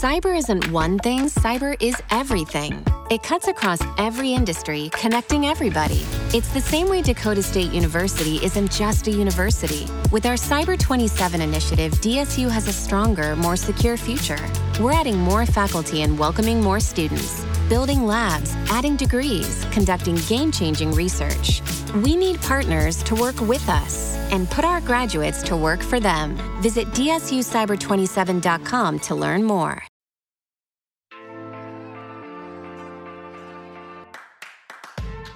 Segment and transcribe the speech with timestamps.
[0.00, 2.82] Cyber isn't one thing, cyber is everything.
[3.10, 6.06] It cuts across every industry, connecting everybody.
[6.32, 9.86] It's the same way Dakota State University isn't just a university.
[10.10, 14.40] With our Cyber 27 initiative, DSU has a stronger, more secure future.
[14.80, 20.92] We're adding more faculty and welcoming more students, building labs, adding degrees, conducting game changing
[20.92, 21.60] research.
[21.96, 26.38] We need partners to work with us and put our graduates to work for them.
[26.62, 29.82] Visit DSUCyber27.com to learn more.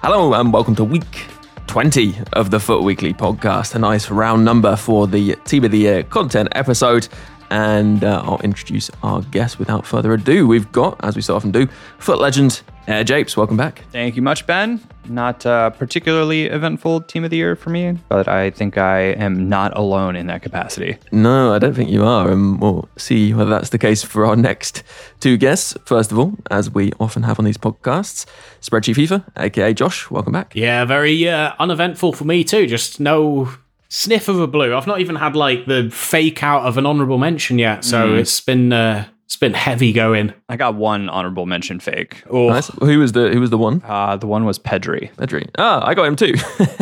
[0.07, 1.25] Hello and welcome to week
[1.65, 3.73] 20 of the FUT Weekly podcast.
[3.73, 7.07] A nice round number for the Team of the Year content episode.
[7.49, 10.47] And uh, I'll introduce our guest without further ado.
[10.47, 13.35] We've got, as we so often do, FUT legend AirJapes.
[13.35, 13.83] Welcome back.
[13.91, 14.79] Thank you much, Ben.
[15.07, 19.49] Not a particularly eventful team of the year for me, but I think I am
[19.49, 20.97] not alone in that capacity.
[21.11, 22.29] No, I don't think you are.
[22.31, 24.83] And we'll see whether that's the case for our next
[25.19, 25.75] two guests.
[25.85, 28.25] First of all, as we often have on these podcasts,
[28.61, 30.09] Spreadsheet FIFA, aka Josh.
[30.11, 30.55] Welcome back.
[30.55, 32.65] Yeah, very uh, uneventful for me too.
[32.67, 33.49] Just no
[33.89, 34.75] sniff of a blue.
[34.75, 38.19] I've not even had like the fake out of an honorable mention yet, so Mm.
[38.19, 40.33] it's been uh, it's been heavy going.
[40.49, 42.23] I got one honorable mention fake.
[42.29, 42.67] Oh, Nice.
[42.79, 43.81] Who was the Who was the one?
[43.83, 45.13] Uh, the one was Pedri.
[45.15, 45.49] Pedri.
[45.57, 46.33] Ah, I got him too.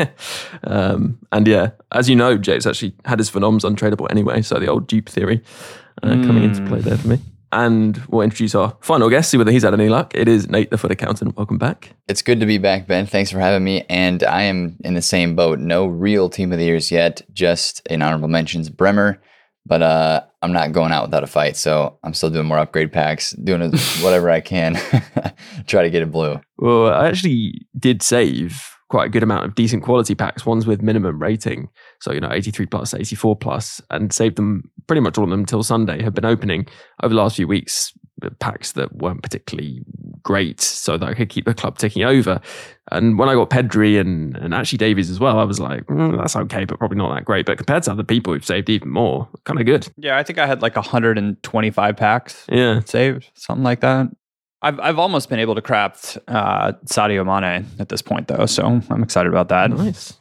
[0.65, 4.67] um, and yeah, as you know, James actually had his phenoms untradeable anyway, so the
[4.67, 5.41] old dupe theory
[6.03, 7.19] uh, coming into play there for me.
[7.51, 10.13] And we'll introduce our final guest, see whether he's had any luck.
[10.15, 11.37] It is Nate, the FUT accountant.
[11.37, 11.95] Welcome back.
[12.07, 13.05] It's good to be back, Ben.
[13.05, 13.85] Thanks for having me.
[13.89, 15.59] And I am in the same boat.
[15.59, 19.21] No real team of the years yet, just in honorable mentions, Bremer.
[19.65, 22.91] But uh, I'm not going out without a fight, so I'm still doing more upgrade
[22.91, 23.61] packs, doing
[24.01, 24.75] whatever I can,
[25.67, 26.41] try to get it blue.
[26.57, 30.81] Well, I actually did save quite a good amount of decent quality packs, ones with
[30.81, 31.69] minimum rating.
[32.01, 35.39] So, you know, 83 plus, 84 plus, and saved them pretty much all of them
[35.39, 36.03] until Sunday.
[36.03, 36.67] Have been opening
[37.01, 37.93] over the last few weeks
[38.31, 39.83] packs that weren't particularly
[40.23, 42.39] great so that I could keep the club ticking over.
[42.91, 46.17] And when I got Pedri and, and actually Davies as well, I was like, "Mm,
[46.17, 47.45] that's okay, but probably not that great.
[47.45, 49.87] But compared to other people who've saved even more, kind of good.
[49.97, 52.81] Yeah, I think I had like 125 packs Yeah.
[52.85, 54.07] saved, something like that.
[54.61, 58.81] I've, I've almost been able to craft uh, Sadio Mane at this point, though, so
[58.89, 59.71] I'm excited about that.
[59.71, 60.13] Nice.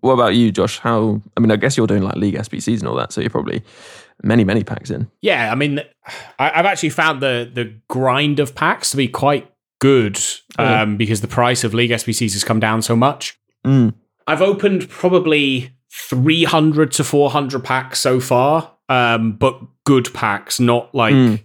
[0.00, 0.78] What about you, Josh?
[0.78, 3.30] How, I mean, I guess you're doing like League SBCs and all that, so you're
[3.30, 3.64] probably
[4.22, 5.10] many, many packs in.
[5.22, 5.80] Yeah, I mean,
[6.38, 10.18] I, I've actually found the the grind of packs to be quite good
[10.58, 10.82] Yeah.
[10.82, 13.38] um, because the price of League SBCs has come down so much.
[13.66, 13.94] Mm.
[14.26, 21.14] I've opened probably 300 to 400 packs so far, um, but good packs, not like
[21.14, 21.42] Mm.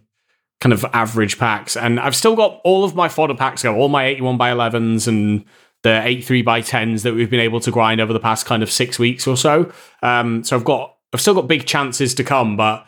[0.60, 1.78] kind of average packs.
[1.78, 5.08] And I've still got all of my fodder packs go, all my 81 by 11s
[5.08, 5.46] and
[5.84, 8.72] the 83 by 10s that we've been able to grind over the past kind of
[8.72, 9.72] six weeks or so.
[10.02, 12.86] Um, so I've got, I've still got big chances to come, but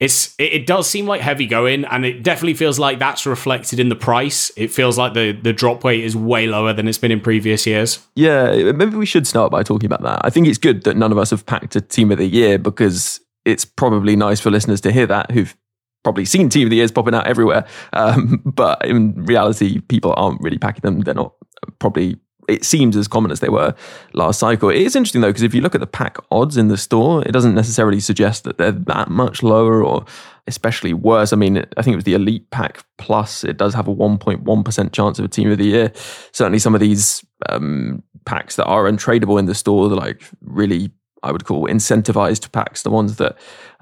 [0.00, 3.80] it's it, it does seem like heavy going, and it definitely feels like that's reflected
[3.80, 4.50] in the price.
[4.56, 7.66] It feels like the the drop weight is way lower than it's been in previous
[7.66, 8.06] years.
[8.14, 10.20] Yeah, maybe we should start by talking about that.
[10.24, 12.58] I think it's good that none of us have packed a team of the year
[12.58, 15.56] because it's probably nice for listeners to hear that who've
[16.04, 17.66] probably seen team of the years popping out everywhere.
[17.92, 21.00] Um, but in reality, people aren't really packing them.
[21.00, 21.34] They're not
[21.80, 22.16] probably.
[22.48, 23.74] It seems as common as they were
[24.14, 24.70] last cycle.
[24.70, 27.22] It is interesting though because if you look at the pack odds in the store,
[27.26, 30.04] it doesn't necessarily suggest that they're that much lower or
[30.48, 31.32] especially worse.
[31.32, 33.44] I mean, I think it was the Elite Pack Plus.
[33.44, 35.92] It does have a 1.1% chance of a Team of the Year.
[36.32, 40.90] Certainly, some of these um, packs that are untradeable in the store, like really,
[41.22, 43.36] I would call incentivized packs, the ones that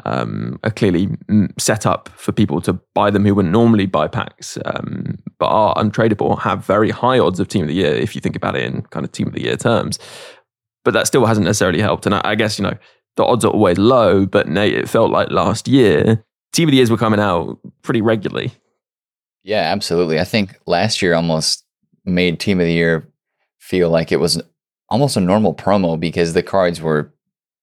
[0.04, 1.08] um, are clearly
[1.58, 5.74] set up for people to buy them who wouldn't normally buy packs, um, but are
[5.74, 8.64] untradeable, have very high odds of Team of the Year if you think about it
[8.64, 9.98] in kind of Team of the Year terms.
[10.84, 12.06] But that still hasn't necessarily helped.
[12.06, 12.76] And I, I guess, you know,
[13.16, 16.76] the odds are always low, but Nate, it felt like last year, Team of the
[16.76, 18.52] Years were coming out pretty regularly.
[19.42, 20.18] Yeah, absolutely.
[20.18, 21.64] I think last year almost
[22.04, 23.12] made Team of the Year
[23.58, 24.40] feel like it was
[24.88, 27.12] almost a normal promo because the cards were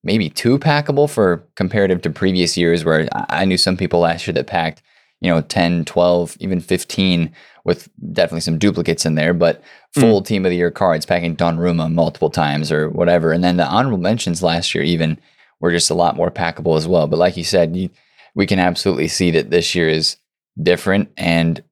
[0.04, 4.34] maybe too packable for comparative to previous years where I knew some people last year
[4.34, 4.82] that packed,
[5.22, 7.32] you know, 10, 12, even 15
[7.64, 9.64] with definitely some duplicates in there, but
[9.94, 10.26] full mm.
[10.26, 13.32] team of the year cards packing Donnarumma multiple times or whatever.
[13.32, 15.18] And then the honorable mentions last year even
[15.62, 17.08] were just a lot more packable as well.
[17.08, 17.90] But like you said, you,
[18.36, 20.18] we can absolutely see that this year is
[20.62, 21.64] different and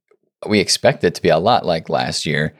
[0.47, 2.55] we expect it to be a lot like last year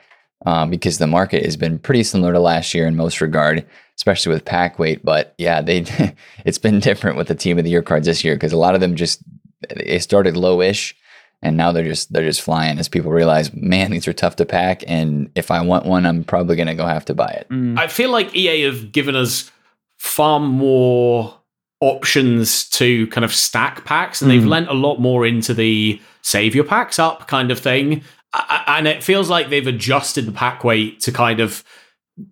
[0.46, 3.66] um, because the market has been pretty similar to last year in most regard,
[3.96, 5.04] especially with pack weight.
[5.04, 5.86] But yeah, they
[6.46, 8.76] it's been different with the team of the year cards this year because a lot
[8.76, 9.22] of them just
[9.70, 10.94] they started lowish
[11.42, 14.46] and now they're just they're just flying as people realize, man, these are tough to
[14.46, 17.48] pack, and if I want one, I'm probably gonna go have to buy it.
[17.50, 17.78] Mm.
[17.78, 19.52] I feel like EA have given us
[19.98, 21.36] far more
[21.80, 24.36] options to kind of stack packs, and mm.
[24.36, 28.04] they've lent a lot more into the save your packs up kind of thing
[28.34, 31.64] and it feels like they've adjusted the pack weight to kind of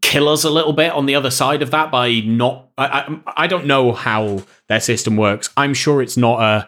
[0.02, 3.44] kill us a little bit on the other side of that by not I, I,
[3.44, 5.50] I don't know how their system works.
[5.58, 6.68] I'm sure it's not a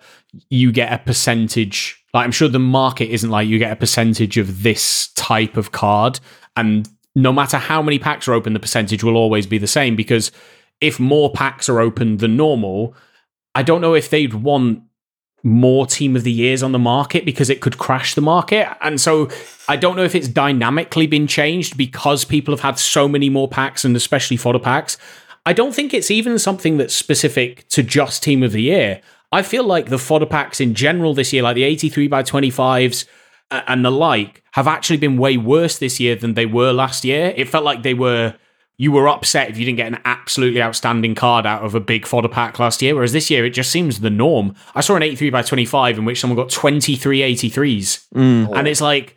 [0.49, 4.37] you get a percentage like i'm sure the market isn't like you get a percentage
[4.37, 6.19] of this type of card.
[6.55, 9.95] And no matter how many packs are open the percentage will always be the same
[9.95, 10.31] because
[10.79, 12.95] if more packs are open than normal
[13.55, 14.81] i don't know if they'd want
[15.43, 18.67] more team of the years on the market because it could crash the market.
[18.81, 19.29] And so
[19.67, 23.47] I don't know if it's dynamically been changed because people have had so many more
[23.47, 24.97] packs and especially fodder packs.
[25.45, 29.01] I don't think it's even something that's specific to just team of the year.
[29.31, 33.05] I feel like the fodder packs in general this year, like the 83 by 25s
[33.49, 37.03] uh, and the like, have actually been way worse this year than they were last
[37.05, 37.33] year.
[37.35, 38.35] It felt like they were
[38.81, 42.03] you were upset if you didn't get an absolutely outstanding card out of a big
[42.03, 42.95] fodder pack last year.
[42.95, 44.55] Whereas this year, it just seems the norm.
[44.73, 48.07] I saw an 83 by 25 in which someone got 23 83s.
[48.15, 48.57] Mm.
[48.57, 49.15] And it's like,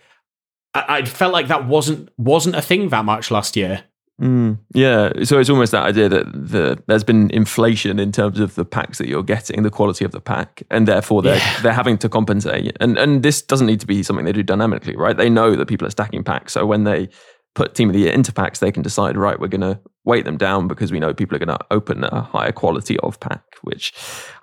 [0.74, 3.84] I, I, felt like that wasn't wasn't a thing that much last year.
[4.20, 4.58] Mm.
[4.74, 8.66] Yeah, so it's almost that idea that the, there's been inflation in terms of the
[8.66, 11.62] packs that you're getting, the quality of the pack, and therefore they're yeah.
[11.62, 12.76] they're having to compensate.
[12.80, 15.16] And and this doesn't need to be something they do dynamically, right?
[15.16, 17.08] They know that people are stacking packs, so when they
[17.54, 20.24] put team of the year into packs, they can decide, right, we're going to weight
[20.24, 23.42] them down because we know people are going to open a higher quality of pack,
[23.62, 23.92] which,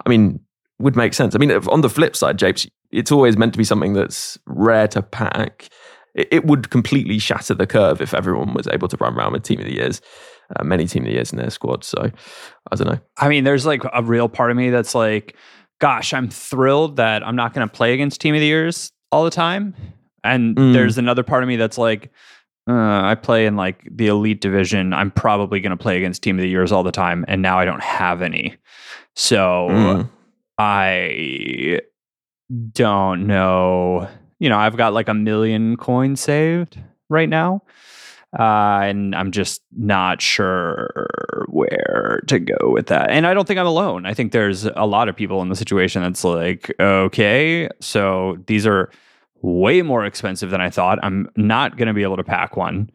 [0.05, 0.39] I mean,
[0.79, 1.35] would make sense.
[1.35, 4.87] I mean, on the flip side, Japes, it's always meant to be something that's rare
[4.89, 5.69] to pack.
[6.15, 9.43] It, it would completely shatter the curve if everyone was able to run around with
[9.43, 10.01] team of the years.
[10.55, 11.83] Uh, many team of the years in their squad.
[11.83, 12.11] So
[12.71, 12.99] I don't know.
[13.17, 15.35] I mean, there's like a real part of me that's like,
[15.79, 19.23] gosh, I'm thrilled that I'm not going to play against team of the years all
[19.23, 19.75] the time.
[20.23, 20.73] And mm.
[20.73, 22.11] there's another part of me that's like,
[22.67, 24.93] uh, I play in like the elite division.
[24.93, 27.59] I'm probably going to play against team of the years all the time, and now
[27.59, 28.55] I don't have any.
[29.15, 30.09] So mm.
[30.57, 31.81] I
[32.73, 34.07] don't know.
[34.39, 37.63] You know, I've got like a million coins saved right now.
[38.37, 41.09] Uh, and I'm just not sure
[41.49, 43.09] where to go with that.
[43.11, 44.05] And I don't think I'm alone.
[44.05, 48.65] I think there's a lot of people in the situation that's like, okay, so these
[48.65, 48.89] are
[49.41, 50.99] way more expensive than I thought.
[51.03, 52.91] I'm not going to be able to pack one.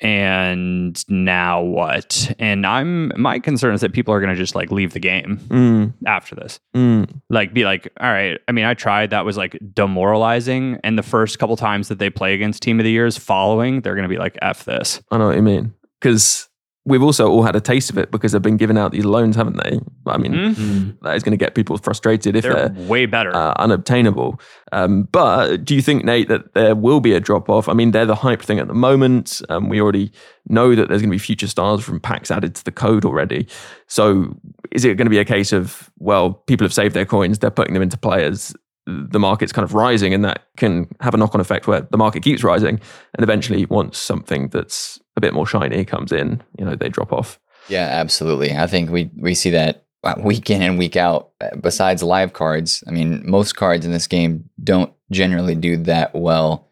[0.00, 2.34] And now what?
[2.40, 5.36] And I'm my concern is that people are going to just like leave the game
[5.46, 5.94] mm.
[6.06, 6.58] after this.
[6.74, 7.20] Mm.
[7.30, 8.40] Like be like, all right.
[8.48, 9.10] I mean, I tried.
[9.10, 10.80] That was like demoralizing.
[10.82, 13.94] And the first couple times that they play against Team of the Years following, they're
[13.94, 16.48] going to be like, "F this." I know what you mean because
[16.84, 19.36] we've also all had a taste of it because they've been giving out these loans,
[19.36, 19.78] haven't they?
[20.06, 20.90] I mean, mm-hmm.
[21.04, 24.40] that is going to get people frustrated if they're, they're way better, uh, unobtainable.
[24.72, 27.68] Um, but do you think, Nate, that there will be a drop off?
[27.68, 29.40] I mean, they're the hype thing at the moment.
[29.48, 30.12] Um, we already
[30.48, 33.46] know that there's going to be future stars from packs added to the code already.
[33.86, 34.36] So
[34.72, 37.50] is it going to be a case of, well, people have saved their coins, they're
[37.50, 38.54] putting them into players,
[38.86, 42.22] the market's kind of rising and that can have a knock-on effect where the market
[42.22, 42.80] keeps rising
[43.14, 47.12] and eventually once something that's a bit more shiny comes in you know they drop
[47.12, 47.38] off.
[47.68, 48.56] Yeah absolutely.
[48.56, 49.84] I think we we see that
[50.18, 52.82] week in and week out besides live cards.
[52.86, 56.68] I mean most cards in this game don't generally do that well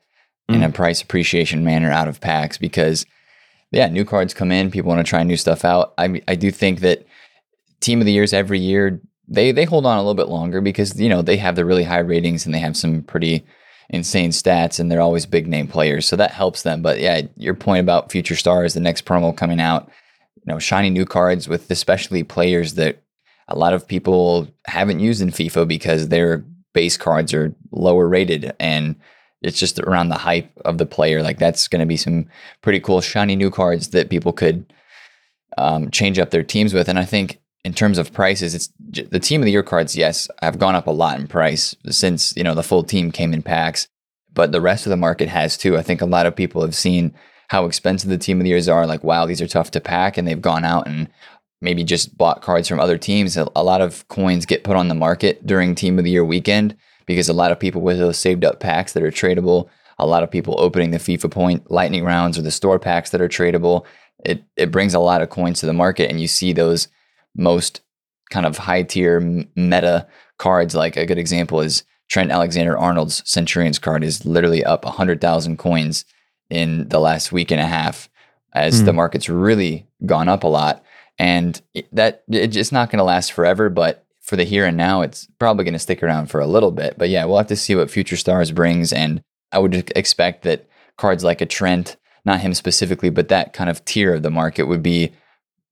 [0.50, 0.56] mm.
[0.56, 3.06] in a price appreciation manner out of packs because
[3.70, 5.94] yeah new cards come in people want to try new stuff out.
[5.98, 7.06] I i do think that
[7.80, 11.00] team of the years every year they they hold on a little bit longer because
[11.00, 13.46] you know they have the really high ratings and they have some pretty
[13.90, 16.80] insane stats and they're always big name players, so that helps them.
[16.80, 19.90] But yeah, your point about future stars, the next promo coming out,
[20.36, 23.02] you know, shiny new cards with especially players that
[23.48, 28.54] a lot of people haven't used in FIFA because their base cards are lower rated
[28.60, 28.94] and
[29.42, 31.22] it's just around the hype of the player.
[31.22, 32.26] Like that's going to be some
[32.62, 34.72] pretty cool shiny new cards that people could
[35.58, 36.88] um, change up their teams with.
[36.88, 39.96] And I think in terms of prices, it's the team of the year cards.
[39.96, 43.32] Yes, have gone up a lot in price since you know the full team came
[43.32, 43.88] in packs,
[44.32, 45.76] but the rest of the market has too.
[45.76, 47.14] I think a lot of people have seen
[47.48, 48.86] how expensive the team of the years are.
[48.86, 51.08] Like, wow, these are tough to pack, and they've gone out and
[51.60, 53.36] maybe just bought cards from other teams.
[53.36, 56.74] A, lot of coins get put on the market during team of the year weekend
[57.04, 59.68] because a lot of people with those saved up packs that are tradable.
[59.98, 63.20] A lot of people opening the FIFA Point Lightning rounds or the store packs that
[63.20, 63.84] are tradable
[64.24, 66.88] it it brings a lot of coins to the market, and you see those
[67.36, 67.80] most
[68.30, 69.20] kind of high tier
[69.56, 70.06] meta
[70.38, 70.74] cards.
[70.74, 75.58] Like a good example is Trent Alexander Arnold's Centurions card is literally up hundred thousand
[75.58, 76.04] coins
[76.48, 78.08] in the last week and a half,
[78.52, 78.86] as mm.
[78.86, 80.84] the market's really gone up a lot,
[81.18, 85.26] and that it's not going to last forever, but for the here and now, it's
[85.38, 86.96] probably going to stick around for a little bit.
[86.98, 89.22] But yeah, we'll have to see what Future Stars brings, and
[89.52, 93.84] I would expect that cards like a Trent not him specifically, but that kind of
[93.84, 95.12] tier of the market would be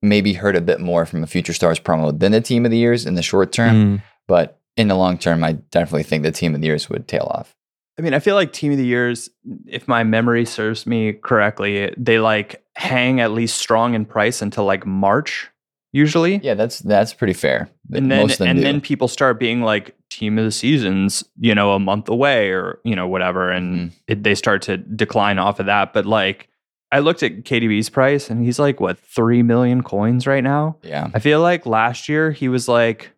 [0.03, 2.79] maybe hurt a bit more from a future stars promo than the team of the
[2.79, 3.99] years in the short term.
[3.99, 4.03] Mm.
[4.27, 7.31] But in the long term, I definitely think the team of the years would tail
[7.35, 7.55] off.
[7.99, 9.29] I mean, I feel like team of the years,
[9.67, 14.65] if my memory serves me correctly, they like hang at least strong in price until
[14.65, 15.51] like March
[15.93, 16.37] usually.
[16.37, 17.69] Yeah, that's that's pretty fair.
[17.93, 18.63] And then and do.
[18.63, 22.79] then people start being like team of the seasons, you know, a month away or
[22.85, 23.95] you know whatever, and mm-hmm.
[24.07, 25.93] it, they start to decline off of that.
[25.93, 26.49] But like,
[26.91, 30.77] I looked at KDB's price, and he's like what three million coins right now.
[30.83, 33.13] Yeah, I feel like last year he was like.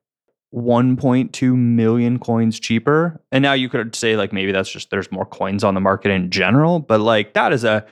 [0.53, 3.23] 1.2 million coins cheaper.
[3.31, 6.11] And now you could say, like, maybe that's just there's more coins on the market
[6.11, 7.87] in general, but like that is a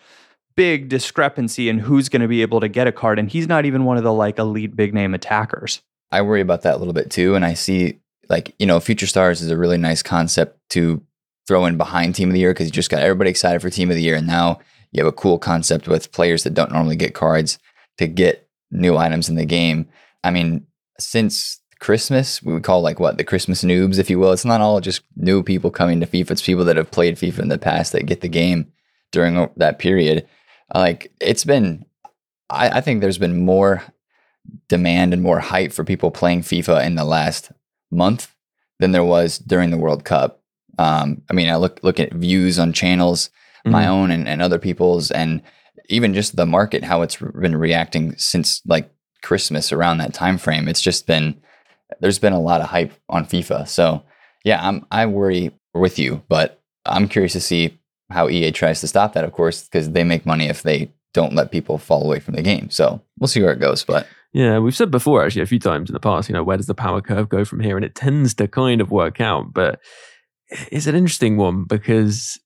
[0.58, 3.20] big discrepancy in who's going to be able to get a card.
[3.20, 5.82] And he's not even one of the like elite big name attackers.
[6.11, 7.37] I worry about that a little bit too.
[7.37, 11.00] And I see like, you know, Future Stars is a really nice concept to
[11.47, 13.88] throw in behind Team of the Year because you just got everybody excited for Team
[13.88, 14.16] of the Year.
[14.16, 14.58] And now
[14.92, 17.59] you have a cool concept with players that don't normally get cards
[17.99, 19.88] to get new items in the game.
[20.25, 20.66] I mean,
[20.99, 24.33] since Christmas, we would call like what the Christmas noobs, if you will.
[24.33, 26.33] It's not all just new people coming to FIFA.
[26.33, 28.73] It's people that have played FIFA in the past that get the game
[29.12, 30.28] during that period
[30.75, 31.85] like it's been
[32.50, 33.83] I, I think there's been more
[34.68, 37.52] demand and more hype for people playing FIFA in the last
[37.90, 38.35] month
[38.78, 40.40] than there was during the World Cup.
[40.78, 43.71] Um, I mean, I look look at views on channels, mm-hmm.
[43.71, 45.43] my own and, and other people's, and
[45.88, 48.91] even just the market, how it's been reacting since like
[49.23, 50.69] Christmas around that time frame.
[50.69, 51.41] It's just been
[52.00, 53.67] there's been a lot of hype on FIFA.
[53.69, 54.03] So
[54.45, 57.79] yeah, I'm I worry with you, but I'm curious to see
[58.11, 61.35] how EA tries to stop that, of course, because they make money if they don't
[61.35, 62.71] let people fall away from the game.
[62.71, 63.85] So we'll see where it goes.
[63.85, 66.57] But yeah, we've said before actually a few times in the past, you know, where
[66.57, 67.77] does the power curve go from here?
[67.77, 69.53] And it tends to kind of work out.
[69.53, 69.81] But
[70.71, 72.38] it's an interesting one because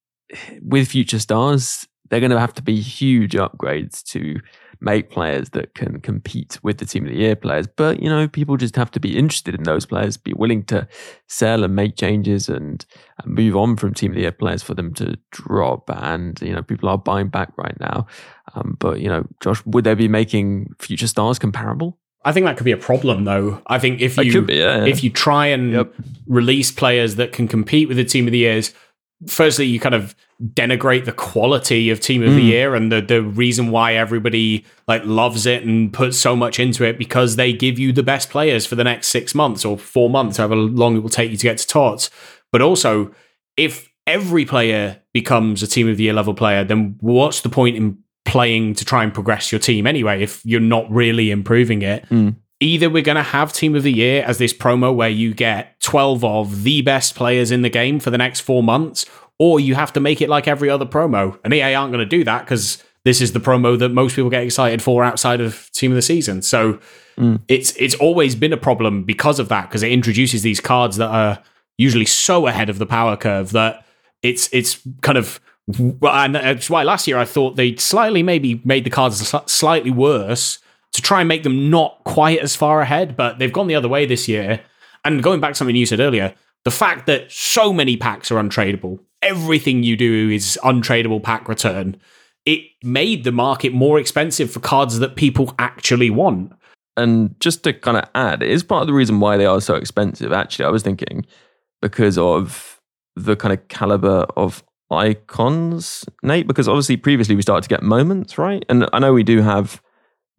[0.62, 4.40] with future stars, they're going to have to be huge upgrades to
[4.82, 7.66] make players that can compete with the team of the year players.
[7.68, 10.88] But, you know, people just have to be interested in those players, be willing to
[11.28, 12.84] sell and make changes and,
[13.22, 15.88] and move on from team of the year players for them to drop.
[15.88, 18.06] And, you know, people are buying back right now.
[18.54, 21.98] Um, but, you know, Josh, would they be making future stars comparable?
[22.24, 23.62] I think that could be a problem, though.
[23.66, 24.84] I think if you be, yeah, yeah.
[24.84, 25.94] if you try and yep.
[26.26, 28.74] release players that can compete with the team of the years,
[29.26, 32.36] firstly, you kind of denigrate the quality of Team of mm.
[32.36, 36.58] the Year and the the reason why everybody like loves it and puts so much
[36.58, 39.78] into it because they give you the best players for the next six months or
[39.78, 42.10] four months, however long it will take you to get to TOTS.
[42.50, 43.14] But also,
[43.56, 47.76] if every player becomes a Team of the Year level player, then what's the point
[47.76, 52.08] in playing to try and progress your team anyway if you're not really improving it?
[52.08, 55.34] Mm either we're going to have team of the year as this promo where you
[55.34, 59.04] get 12 of the best players in the game for the next four months,
[59.38, 61.38] or you have to make it like every other promo.
[61.44, 64.30] And EA aren't going to do that because this is the promo that most people
[64.30, 66.40] get excited for outside of team of the season.
[66.42, 66.78] So
[67.16, 67.40] mm.
[67.48, 71.08] it's it's always been a problem because of that because it introduces these cards that
[71.08, 71.42] are
[71.78, 73.84] usually so ahead of the power curve that
[74.22, 75.40] it's it's kind of
[75.78, 80.58] and that's why last year I thought they slightly maybe made the cards slightly worse
[80.92, 83.88] to try and make them not quite as far ahead, but they've gone the other
[83.88, 84.60] way this year.
[85.04, 86.34] And going back to something you said earlier,
[86.64, 91.96] the fact that so many packs are untradeable, everything you do is untradeable pack return,
[92.44, 96.52] it made the market more expensive for cards that people actually want.
[96.96, 99.60] And just to kind of add, it is part of the reason why they are
[99.60, 100.32] so expensive.
[100.32, 101.24] Actually, I was thinking
[101.80, 102.80] because of
[103.16, 106.46] the kind of caliber of icons, Nate.
[106.46, 108.64] Because obviously, previously we started to get moments, right?
[108.68, 109.80] And I know we do have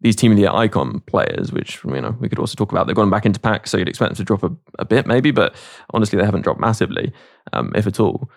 [0.00, 2.86] these team of the year icon players, which you know we could also talk about.
[2.86, 5.30] They've gone back into packs, so you'd expect them to drop a, a bit, maybe,
[5.30, 5.54] but
[5.90, 7.12] honestly, they haven't dropped massively,
[7.52, 8.30] um, if at all.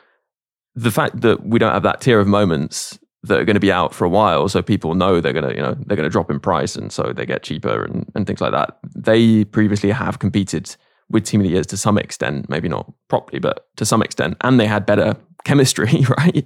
[0.75, 3.71] The fact that we don't have that tier of moments that are going to be
[3.71, 6.09] out for a while, so people know they're going to, you know, they're going to
[6.09, 8.77] drop in price, and so they get cheaper and, and things like that.
[8.95, 10.75] They previously have competed
[11.09, 14.37] with Team of the Years to some extent, maybe not properly, but to some extent,
[14.41, 16.45] and they had better chemistry, right?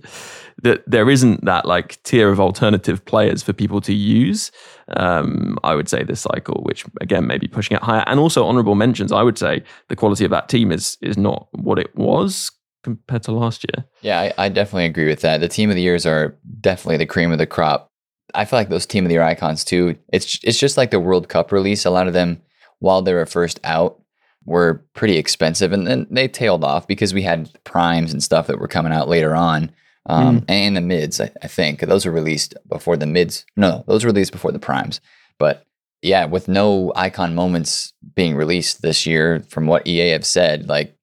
[0.63, 4.51] That there isn't that like tier of alternative players for people to use.
[4.98, 8.45] Um, I would say this cycle, which again may be pushing it higher, and also
[8.45, 9.12] honourable mentions.
[9.12, 12.51] I would say the quality of that team is is not what it was
[12.83, 13.86] compared to last year.
[14.01, 15.39] Yeah, I, I definitely agree with that.
[15.39, 17.89] The team of the years are definitely the cream of the crop.
[18.33, 19.98] I feel like those team of the year icons too.
[20.12, 21.86] It's it's just like the World Cup release.
[21.86, 22.41] A lot of them,
[22.79, 24.01] while they were first out,
[24.45, 28.60] were pretty expensive, and then they tailed off because we had primes and stuff that
[28.60, 29.71] were coming out later on,
[30.05, 30.46] um, mm.
[30.48, 31.22] and the mids.
[31.22, 33.46] I, I, think those were released before the mids.
[33.55, 35.00] No, those were released before the primes.
[35.38, 35.65] But
[36.01, 40.96] yeah, with no icon moments being released this year, from what EA have said, like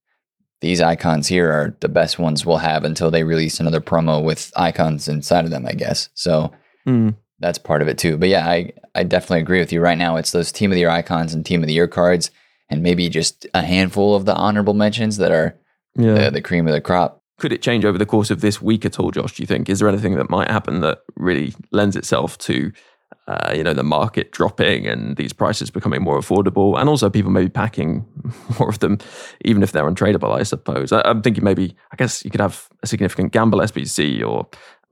[0.60, 4.52] these icons here are the best ones we'll have until they release another promo with
[4.56, 5.66] icons inside of them.
[5.66, 6.52] I guess so.
[6.86, 7.14] Mm.
[7.40, 8.16] That's part of it too.
[8.16, 9.80] But yeah, I I definitely agree with you.
[9.80, 12.32] Right now, it's those team of the year icons and team of the year cards
[12.70, 15.56] and maybe just a handful of the honorable mentions that are
[15.94, 16.14] yeah.
[16.14, 17.17] the, the cream of the crop.
[17.38, 19.34] Could it change over the course of this week at all, Josh?
[19.34, 19.68] Do you think?
[19.68, 22.72] Is there anything that might happen that really lends itself to,
[23.28, 27.30] uh, you know, the market dropping and these prices becoming more affordable, and also people
[27.30, 28.04] maybe packing
[28.58, 28.98] more of them,
[29.44, 30.36] even if they're untradeable?
[30.36, 30.92] I suppose.
[30.92, 31.76] I, am thinking maybe.
[31.92, 34.48] I guess you could have a significant gamble SBC or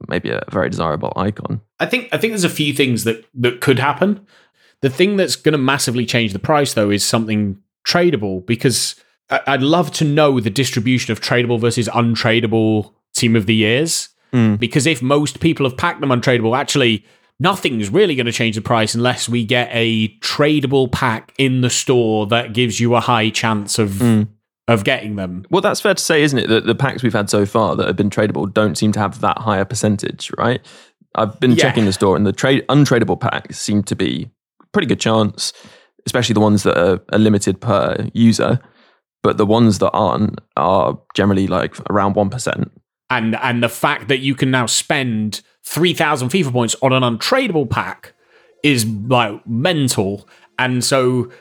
[0.08, 1.60] maybe a very desirable icon.
[1.80, 2.08] I think.
[2.12, 4.24] I think there's a few things that that could happen.
[4.82, 8.96] The thing that's going to massively change the price, though, is something tradable because
[9.30, 14.10] I'd love to know the distribution of tradable versus untradeable team of the years.
[14.32, 14.58] Mm.
[14.58, 17.04] Because if most people have packed them untradeable, actually
[17.40, 21.70] nothing's really going to change the price unless we get a tradable pack in the
[21.70, 24.28] store that gives you a high chance of mm.
[24.68, 25.44] of getting them.
[25.50, 26.48] Well, that's fair to say, isn't it?
[26.48, 29.20] That the packs we've had so far that have been tradable don't seem to have
[29.20, 30.60] that higher percentage, right?
[31.14, 31.62] I've been yeah.
[31.62, 34.30] checking the store, and the trade untradeable packs seem to be
[34.72, 35.52] pretty good chance
[36.06, 38.60] especially the ones that are, are limited per user.
[39.26, 42.70] But the ones that aren't are generally like around one percent.
[43.10, 47.02] And and the fact that you can now spend three thousand FIFA points on an
[47.02, 48.12] untradeable pack
[48.62, 50.28] is like mental.
[50.60, 51.32] And so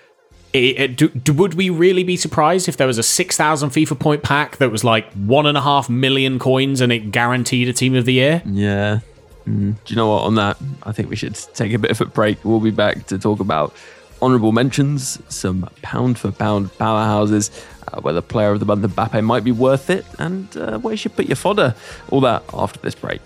[0.51, 3.99] it, it, do, do, would we really be surprised if there was a 6,000 FIFA
[3.99, 7.73] point pack that was like one and a half million coins and it guaranteed a
[7.73, 8.41] team of the year?
[8.45, 9.01] Yeah.
[9.47, 9.75] Mm.
[9.75, 10.23] Do you know what?
[10.23, 12.43] On that, I think we should take a bit of a break.
[12.43, 13.75] We'll be back to talk about
[14.21, 17.51] honourable mentions, some pound for pound powerhouses,
[17.95, 20.97] uh, whether player of the month Mbappe might be worth it, and uh, where you
[20.97, 21.75] should put your fodder.
[22.09, 23.21] All that after this break.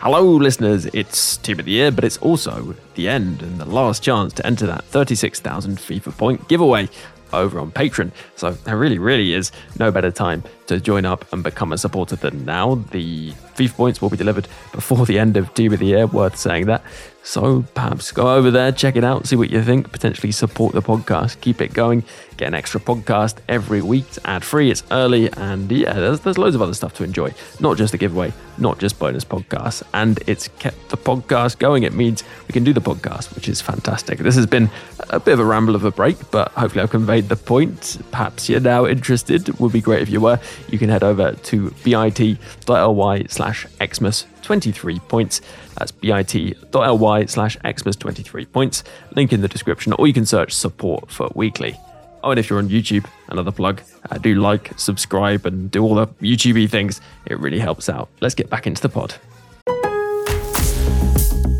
[0.00, 0.86] Hello, listeners.
[0.86, 4.46] It's Team of the Year, but it's also the end and the last chance to
[4.46, 6.88] enter that 36,000 FIFA point giveaway
[7.32, 8.12] over on Patreon.
[8.36, 12.16] So there really, really is no better time to join up and become a supporter
[12.16, 12.76] than now.
[12.90, 16.36] The FIFA points will be delivered before the end of Team of the Year, worth
[16.36, 16.82] saying that.
[17.26, 20.80] So perhaps go over there, check it out, see what you think, potentially support the
[20.80, 22.04] podcast, keep it going,
[22.36, 26.54] get an extra podcast every week, ad free, it's early, and yeah, there's, there's loads
[26.54, 27.34] of other stuff to enjoy.
[27.58, 31.82] Not just a giveaway, not just bonus podcasts, and it's kept the podcast going.
[31.82, 34.18] It means we can do the podcast, which is fantastic.
[34.18, 34.70] This has been
[35.10, 37.98] a bit of a ramble of a break, but hopefully I've conveyed the point.
[38.10, 39.48] Perhaps you're now interested.
[39.48, 40.38] It would be great if you were.
[40.68, 45.40] You can head over to bit.ly slash Xmas 23 points.
[45.76, 48.84] That's bit.ly slash Xmas 23 points.
[49.14, 51.76] Link in the description, or you can search support for weekly.
[52.26, 55.94] Oh, and if you're on YouTube, another plug, uh, do like, subscribe, and do all
[55.94, 57.00] the YouTubey things.
[57.26, 58.08] It really helps out.
[58.20, 59.14] Let's get back into the pod.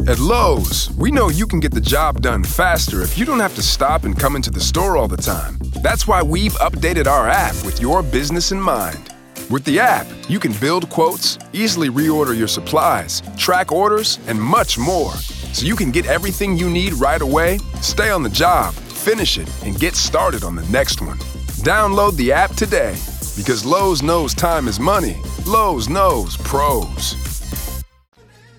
[0.08, 3.54] At Lowe's, we know you can get the job done faster if you don't have
[3.54, 5.56] to stop and come into the store all the time.
[5.82, 9.14] That's why we've updated our app with your business in mind.
[9.48, 14.78] With the app, you can build quotes, easily reorder your supplies, track orders, and much
[14.78, 15.12] more.
[15.52, 18.74] So you can get everything you need right away, stay on the job,
[19.06, 21.16] finish it, and get started on the next one.
[21.62, 22.96] Download the app today
[23.36, 25.16] because Lowe's knows time is money.
[25.46, 27.14] Lowe's knows pros.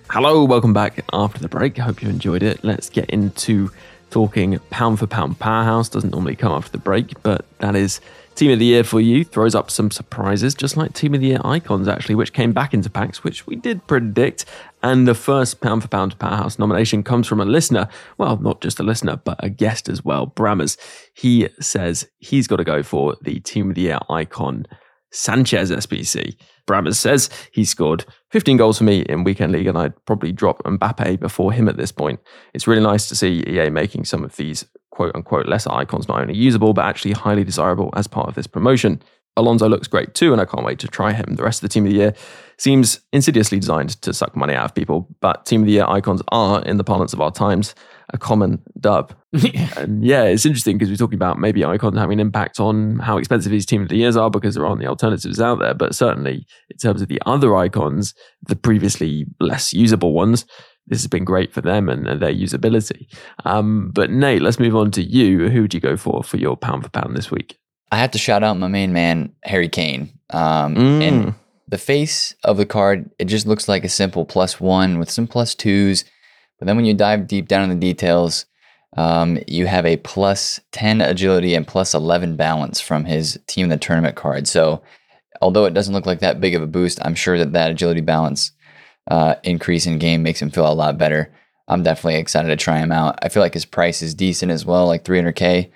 [0.08, 1.78] Hello, welcome back after the break.
[1.78, 2.64] I hope you enjoyed it.
[2.64, 3.70] Let's get into
[4.08, 5.90] talking pound for pound powerhouse.
[5.90, 8.00] Doesn't normally come after the break, but that is
[8.38, 11.26] Team of the Year for you throws up some surprises, just like Team of the
[11.26, 14.44] Year icons, actually, which came back into packs, which we did predict.
[14.80, 17.88] And the first pound for pound powerhouse nomination comes from a listener.
[18.16, 20.76] Well, not just a listener, but a guest as well, Brammers.
[21.14, 24.66] He says he's got to go for the Team of the Year icon,
[25.10, 26.36] Sanchez SBC.
[26.64, 30.62] Brammers says he scored 15 goals for me in Weekend League, and I'd probably drop
[30.62, 32.20] Mbappe before him at this point.
[32.54, 34.64] It's really nice to see EA making some of these
[34.98, 38.48] quote unquote lesser icons not only usable, but actually highly desirable as part of this
[38.48, 39.00] promotion.
[39.36, 41.36] Alonso looks great too, and I can't wait to try him.
[41.36, 42.14] The rest of the team of the year
[42.58, 46.20] seems insidiously designed to suck money out of people, but team of the year icons
[46.32, 47.76] are, in the parlance of our times,
[48.12, 49.14] a common dub.
[49.76, 53.18] and yeah, it's interesting because we're talking about maybe icons having an impact on how
[53.18, 55.74] expensive these team of the years are because there aren't the alternatives out there.
[55.74, 58.14] But certainly, in terms of the other icons,
[58.48, 60.44] the previously less usable ones,
[60.88, 63.06] this has been great for them and, and their usability.
[63.44, 65.48] Um, but Nate, let's move on to you.
[65.48, 67.58] Who would you go for for your pound for pound this week?
[67.90, 70.10] I have to shout out my main man, Harry Kane.
[70.30, 71.02] Um, mm.
[71.02, 71.34] And
[71.66, 75.26] the face of the card, it just looks like a simple plus one with some
[75.26, 76.04] plus twos.
[76.58, 78.46] But then when you dive deep down in the details,
[78.96, 83.70] um, you have a plus 10 agility and plus 11 balance from his team in
[83.70, 84.48] the tournament card.
[84.48, 84.82] So,
[85.40, 88.00] although it doesn't look like that big of a boost, I'm sure that that agility
[88.00, 88.52] balance
[89.08, 91.32] uh, increase in game makes him feel a lot better.
[91.66, 93.18] I'm definitely excited to try him out.
[93.22, 95.70] I feel like his price is decent as well, like 300k.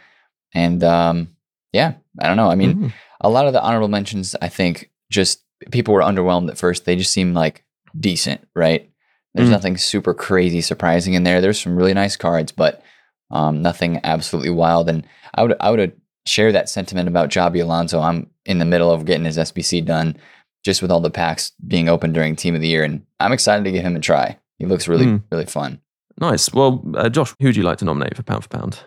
[0.55, 1.29] And um,
[1.73, 2.51] yeah, I don't know.
[2.51, 2.89] I mean, mm-hmm.
[3.21, 6.85] a lot of the honorable mentions, I think, just people were underwhelmed at first.
[6.85, 7.65] They just seem like
[7.99, 8.91] decent, right?
[9.35, 9.53] There's mm-hmm.
[9.53, 11.41] nothing super crazy surprising in there.
[11.41, 12.83] There's some really nice cards, but
[13.31, 14.89] um, nothing absolutely wild.
[14.89, 18.01] And I would I would share that sentiment about Xabi Alonso.
[18.01, 20.17] I'm in the middle of getting his SBC done,
[20.63, 23.65] just with all the packs being open during Team of the Year, and I'm excited
[23.65, 24.39] to give him a try.
[24.59, 25.23] He looks really mm.
[25.31, 25.81] really fun.
[26.21, 26.53] Nice.
[26.53, 28.81] Well, uh, Josh, who would you like to nominate for pound for pound?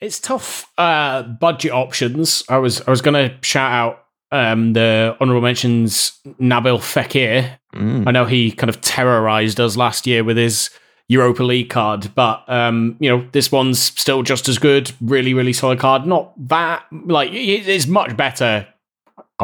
[0.00, 2.44] It's tough uh, budget options.
[2.48, 7.58] I was I was going to shout out um, the honorable mentions Nabil Fekir.
[7.74, 8.06] Mm.
[8.06, 10.70] I know he kind of terrorized us last year with his
[11.08, 14.92] Europa League card, but um, you know this one's still just as good.
[15.00, 16.06] Really, really solid card.
[16.06, 18.66] Not that like it's much better.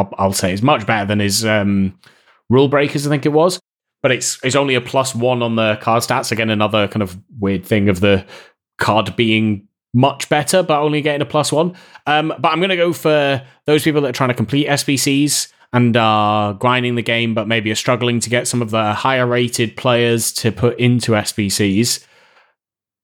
[0.01, 1.99] I'll, I'll say is much better than his um,
[2.49, 3.07] rule breakers.
[3.07, 3.61] I think it was,
[4.03, 6.33] but it's it's only a plus one on the card stats.
[6.33, 8.25] Again, another kind of weird thing of the
[8.79, 11.75] card being much better, but only getting a plus one.
[12.07, 15.53] Um, but I'm going to go for those people that are trying to complete SBCs
[15.73, 19.27] and are grinding the game, but maybe are struggling to get some of the higher
[19.27, 22.05] rated players to put into SBCs.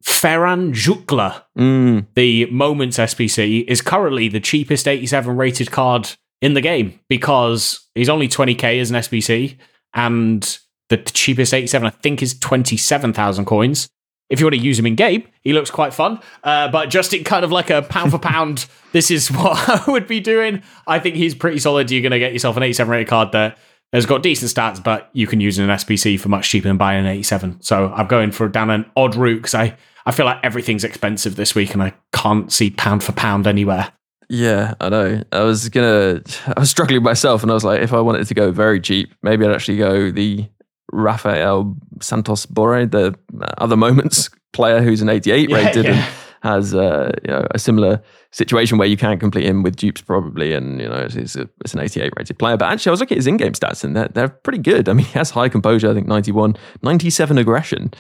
[0.04, 2.06] Ferran Jutgla, mm.
[2.14, 8.09] the Moments SBC, is currently the cheapest 87 rated card in the game because he's
[8.09, 9.57] only 20k as an SBC,
[9.94, 13.88] and the cheapest 87, I think, is 27,000 coins
[14.29, 16.20] if you want to use him in game, he looks quite fun.
[16.42, 19.90] Uh, but just in kind of like a pound for pound, this is what I
[19.90, 20.62] would be doing.
[20.87, 21.90] I think he's pretty solid.
[21.90, 23.59] You're going to get yourself an 87 rated card that
[23.92, 27.01] has got decent stats, but you can use an SBC for much cheaper than buying
[27.01, 27.62] an 87.
[27.62, 31.37] So I'm going for down an odd route because I, I feel like everything's expensive
[31.37, 33.92] this week and I can't see pound for pound anywhere.
[34.29, 35.23] Yeah, I know.
[35.33, 36.21] I was gonna,
[36.57, 39.15] I was struggling myself, and I was like, if I wanted to go very cheap,
[39.23, 40.49] maybe I'd actually go the
[40.93, 43.15] Rafael Santos Borré, the
[43.59, 45.91] other moments player who's an 88 yeah, rated yeah.
[45.93, 50.01] and has uh, you know, a similar situation where you can't complete him with dupes
[50.01, 52.57] probably, and you know it's, it's, a, it's, an 88 rated player.
[52.57, 54.89] But actually, I was looking at his in-game stats, and they're, they're pretty good.
[54.89, 57.93] I mean, he has high composure, I think 91, 97 aggression,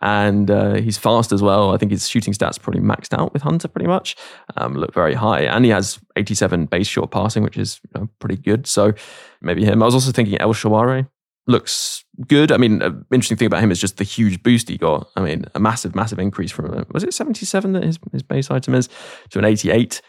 [0.00, 1.72] and uh, he's fast as well.
[1.72, 4.16] I think his shooting stats probably maxed out with Hunter pretty much,
[4.56, 8.08] um, look very high, and he has 87 base short passing, which is you know,
[8.18, 8.66] pretty good.
[8.66, 8.92] So
[9.40, 9.82] maybe him.
[9.82, 11.08] I was also thinking El Shaarawy
[11.46, 12.52] looks good.
[12.52, 15.10] I mean, an interesting thing about him is just the huge boost he got.
[15.16, 18.50] I mean, a massive, massive increase from a, was it 77 that his, his base
[18.50, 18.88] item is
[19.30, 20.00] to an 88,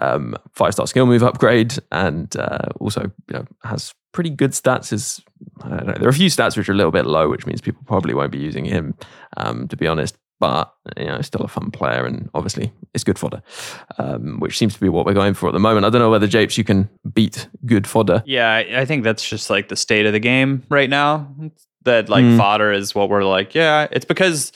[0.00, 4.92] um, five star skill move upgrade, and uh, also you know, has pretty good stats.
[4.92, 5.20] Is
[5.62, 7.46] I don't know, there are a few stats which are a little bit low, which
[7.46, 8.94] means people probably won't be using him,
[9.36, 13.18] um, to be honest but you know, still a fun player, and obviously it's good
[13.18, 13.42] fodder,
[13.98, 15.84] um, which seems to be what we're going for at the moment.
[15.84, 18.22] I don't know whether Japes you can beat good fodder.
[18.26, 21.32] Yeah, I think that's just like the state of the game right now.
[21.84, 22.36] That like mm.
[22.36, 23.54] fodder is what we're like.
[23.54, 24.52] Yeah, it's because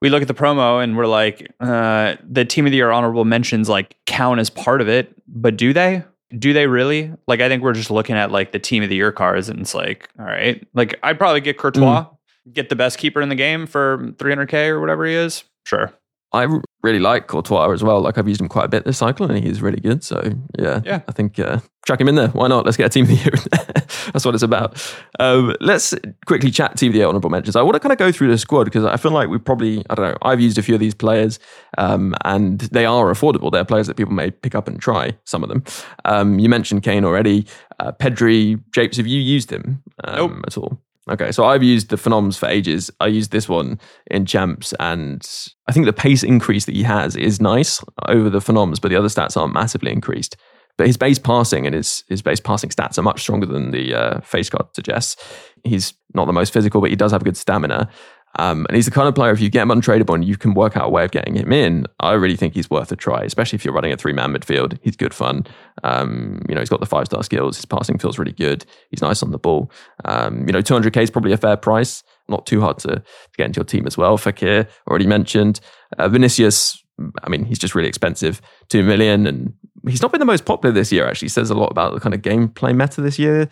[0.00, 3.24] we look at the promo and we're like, uh, the team of the year honorable
[3.24, 6.04] mentions like count as part of it, but do they?
[6.36, 7.12] Do they really?
[7.26, 9.60] Like, I think we're just looking at like the team of the year cards, and
[9.60, 12.04] it's like, all right, like I'd probably get Courtois.
[12.04, 12.18] Mm
[12.52, 15.92] get the best keeper in the game for 300k or whatever he is, sure.
[16.32, 16.46] I
[16.82, 18.00] really like Courtois as well.
[18.00, 20.04] Like I've used him quite a bit this cycle, and he's really good.
[20.04, 21.00] So yeah, Yeah.
[21.08, 22.28] I think uh, chuck him in there.
[22.28, 22.66] Why not?
[22.66, 23.32] Let's get a team of the year.
[23.32, 23.84] in there.
[24.12, 24.76] That's what it's about.
[25.18, 25.94] Um, let's
[26.26, 27.56] quickly chat team of the year honorable mentions.
[27.56, 29.84] I want to kind of go through the squad because I feel like we probably
[29.88, 30.18] I don't know.
[30.22, 31.38] I've used a few of these players,
[31.78, 33.50] um, and they are affordable.
[33.50, 35.16] They're players that people may pick up and try.
[35.24, 35.64] Some of them.
[36.04, 37.46] Um, you mentioned Kane already.
[37.80, 40.78] Uh, Pedri, Japes, have you used him um, at all?
[41.10, 42.90] Okay, so I've used the Phenoms for ages.
[43.00, 45.26] I used this one in Champs, and
[45.66, 48.96] I think the pace increase that he has is nice over the Phenoms, but the
[48.96, 50.36] other stats aren't massively increased.
[50.76, 53.94] But his base passing and his his base passing stats are much stronger than the
[53.94, 55.16] uh, face card suggests.
[55.64, 57.90] He's not the most physical, but he does have good stamina.
[58.38, 60.54] Um, and he's the kind of player, if you get him untradeable and you can
[60.54, 63.22] work out a way of getting him in, I really think he's worth a try,
[63.24, 64.78] especially if you're running a three man midfield.
[64.82, 65.46] He's good fun.
[65.82, 67.56] Um, you know, he's got the five star skills.
[67.56, 68.64] His passing feels really good.
[68.90, 69.70] He's nice on the ball.
[70.04, 72.04] Um, you know, 200k is probably a fair price.
[72.28, 73.02] Not too hard to, to
[73.36, 74.16] get into your team as well.
[74.16, 75.60] Fekir, already mentioned.
[75.98, 76.82] Uh, Vinicius,
[77.24, 78.40] I mean, he's just really expensive.
[78.68, 79.26] Two million.
[79.26, 79.54] And
[79.88, 81.28] he's not been the most popular this year, actually.
[81.28, 83.48] Says a lot about the kind of gameplay meta this year.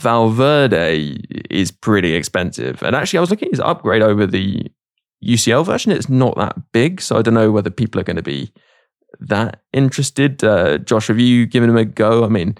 [0.00, 1.16] Valverde
[1.50, 2.82] is pretty expensive.
[2.82, 4.66] And actually, I was looking at his upgrade over the
[5.24, 5.92] UCL version.
[5.92, 7.00] It's not that big.
[7.00, 8.52] So I don't know whether people are going to be
[9.20, 10.42] that interested.
[10.42, 12.24] Uh, Josh, have you given him a go?
[12.24, 12.56] I mean,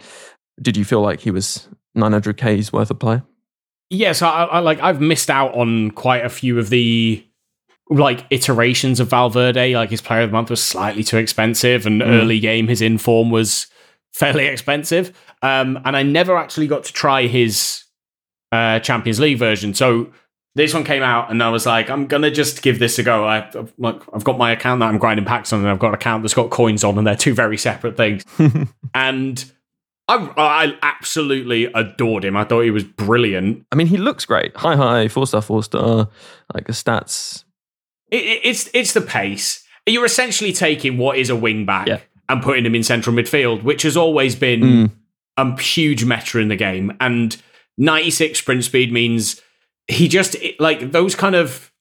[0.61, 3.22] did you feel like he was 900K's worth of play?
[3.88, 7.26] Yes, I, I like I've missed out on quite a few of the
[7.88, 9.74] like iterations of Valverde.
[9.74, 12.07] Like his player of the month was slightly too expensive, and Mm.
[12.20, 13.66] early game his inform was
[14.12, 15.12] fairly expensive.
[15.42, 17.85] Um, and I never actually got to try his
[18.53, 19.72] uh, Champions League version.
[19.74, 20.12] So
[20.55, 23.24] this one came out, and I was like, I'm gonna just give this a go.
[23.24, 25.88] I, I've, like, I've got my account that I'm grinding packs on, and I've got
[25.88, 28.24] an account that's got coins on, and they're two very separate things.
[28.94, 29.53] and
[30.09, 32.37] I, I absolutely adored him.
[32.37, 33.64] I thought he was brilliant.
[33.70, 34.57] I mean, he looks great.
[34.57, 36.09] High, high, four star, four star.
[36.53, 37.44] Like the stats.
[38.11, 39.64] It, it- it's it's the pace.
[39.87, 41.87] You're essentially taking what is a wing back
[42.29, 44.62] and putting him in central midfield, which has always been
[45.36, 46.96] a huge meta in the game.
[47.00, 47.36] And
[47.78, 49.40] 96 sprint speed means
[49.88, 51.72] he just like those kind of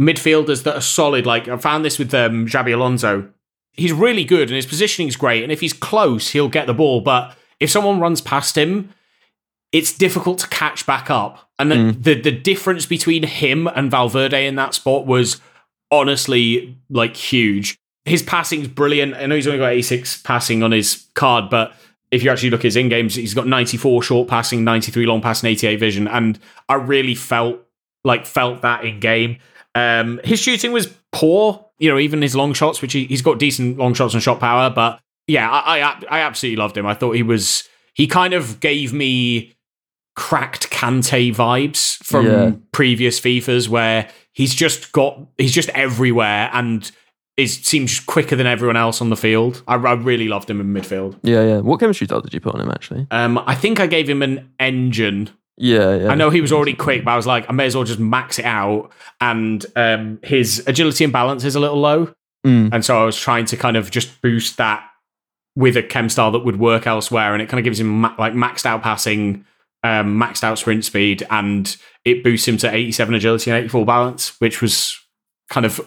[0.00, 1.26] midfielders that are solid.
[1.26, 3.28] Like I found this with um, Xabi Alonso.
[3.72, 5.42] He's really good and his positioning is great.
[5.42, 7.00] And if he's close, he'll get the ball.
[7.00, 8.90] But if someone runs past him,
[9.72, 11.50] it's difficult to catch back up.
[11.58, 15.40] And the, the the difference between him and Valverde in that spot was
[15.90, 17.78] honestly like huge.
[18.04, 19.14] His passing's brilliant.
[19.14, 21.74] I know he's only got 86 passing on his card, but
[22.10, 25.20] if you actually look at his in games, he's got 94 short passing, 93 long
[25.20, 26.38] passing, 88 vision, and
[26.68, 27.60] I really felt
[28.04, 29.38] like felt that in game.
[29.74, 33.38] Um, his shooting was poor, you know, even his long shots, which he, he's got
[33.38, 36.86] decent long shots and shot power, but yeah, I, I I absolutely loved him.
[36.86, 39.54] I thought he was he kind of gave me
[40.14, 42.52] cracked Kante vibes from Yeah.
[42.72, 46.90] previous FIFAs where he's just got he's just everywhere and
[47.36, 49.62] is seems quicker than everyone else on the field.
[49.68, 51.18] I, I really loved him in midfield.
[51.22, 51.58] Yeah, yeah.
[51.58, 53.06] What chemistry style did you put on him, actually?
[53.10, 55.30] Um, I think I gave him an engine.
[55.58, 56.08] Yeah, yeah.
[56.08, 57.98] I know he was already quick, but I was like, I may as well just
[57.98, 58.90] max it out.
[59.20, 62.12] And um, his agility and balance is a little low,
[62.46, 62.70] Mm.
[62.72, 64.88] and so I was trying to kind of just boost that
[65.56, 68.14] with a chem style that would work elsewhere, and it kind of gives him ma-
[68.18, 69.44] like maxed out passing,
[69.82, 74.40] um, maxed out sprint speed, and it boosts him to 87 agility and 84 balance,
[74.40, 74.96] which was
[75.50, 75.80] kind of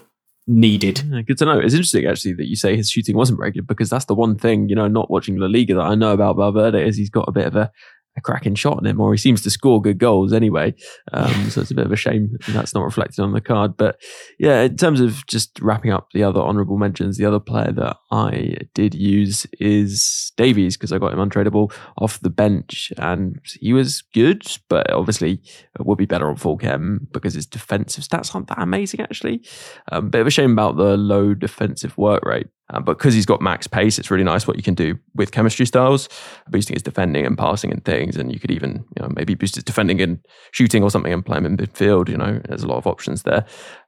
[0.50, 1.04] needed.
[1.10, 1.60] Yeah, good to know.
[1.60, 4.38] It's interesting actually that you say his shooting wasn't very good because that's the one
[4.38, 7.30] thing, you know, not watching La Liga that I know about Valverde is he's got
[7.30, 7.72] a bit of a,
[8.20, 10.76] a cracking shot on him, or he seems to score good goals anyway.
[11.12, 13.76] Um, so it's a bit of a shame that's not reflected on the card.
[13.78, 14.00] But
[14.38, 17.98] yeah, in terms of just wrapping up the other honourable mentions, the other player that
[18.12, 23.74] I did use is Davies because I got him untradeable off the bench and he
[23.74, 25.42] was good, but obviously
[25.80, 29.44] would be better on full chem because his defensive stats aren't that amazing actually.
[29.92, 32.48] Um, bit of a shame about the low defensive work rate.
[32.72, 35.32] Uh, but because he's got max pace, it's really nice what you can do with
[35.32, 36.08] chemistry styles,
[36.50, 38.16] boosting his defending and passing and things.
[38.16, 40.20] And you could even, you know, maybe boost his defending and
[40.52, 42.10] shooting or something and play him in midfield.
[42.10, 43.46] You know, there's a lot of options there.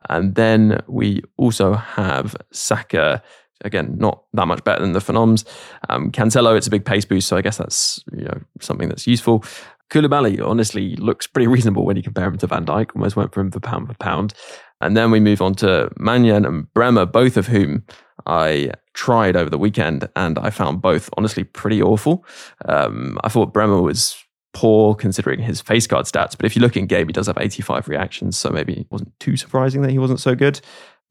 [0.10, 3.22] And then we also have Saka.
[3.64, 5.46] Again, not that much better than the Phenoms.
[5.88, 9.06] Um, Cancelo, it's a big pace boost, so I guess that's you know something that's
[9.06, 9.46] useful.
[9.92, 12.96] Koulibaly honestly looks pretty reasonable when you compare him to Van Dijk.
[12.96, 14.34] Almost went for him for pound for pound.
[14.80, 17.84] And then we move on to Mannion and Bremer, both of whom
[18.26, 22.26] I tried over the weekend, and I found both honestly pretty awful.
[22.66, 24.16] Um, I thought Bremer was
[24.54, 27.38] poor considering his face card stats, but if you look in game, he does have
[27.40, 30.60] 85 reactions, so maybe it wasn't too surprising that he wasn't so good.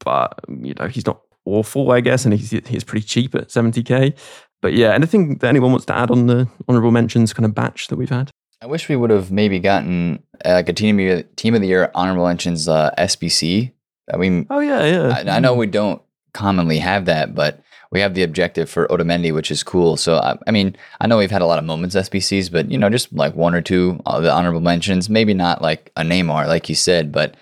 [0.03, 4.15] But you know, he's not awful, I guess, and he's he's pretty cheap at 70k.
[4.61, 7.87] But yeah, anything that anyone wants to add on the honorable mentions kind of batch
[7.87, 8.29] that we've had?
[8.61, 11.67] I wish we would have maybe gotten uh, like a team of, team of the
[11.67, 13.71] year honorable mentions uh, SBC.
[14.13, 15.23] I mean, Oh yeah, yeah.
[15.31, 16.01] I, I know we don't
[16.33, 19.97] commonly have that, but we have the objective for Otamendi, which is cool.
[19.97, 22.77] So I, I, mean, I know we've had a lot of moments SBCs, but you
[22.77, 25.09] know, just like one or two of the honorable mentions.
[25.09, 27.35] Maybe not like a Neymar, like you said, but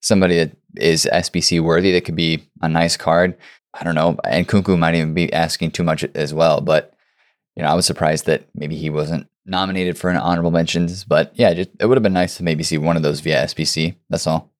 [0.00, 3.36] somebody that is SBC worthy that could be a nice card.
[3.74, 6.60] I don't know, and Nkunku might even be asking too much as well.
[6.60, 6.94] But
[7.56, 11.04] you know, I was surprised that maybe he wasn't nominated for an honorable mentions.
[11.04, 13.44] But yeah, just, it would have been nice to maybe see one of those via
[13.44, 13.96] SBC.
[14.08, 14.52] That's all.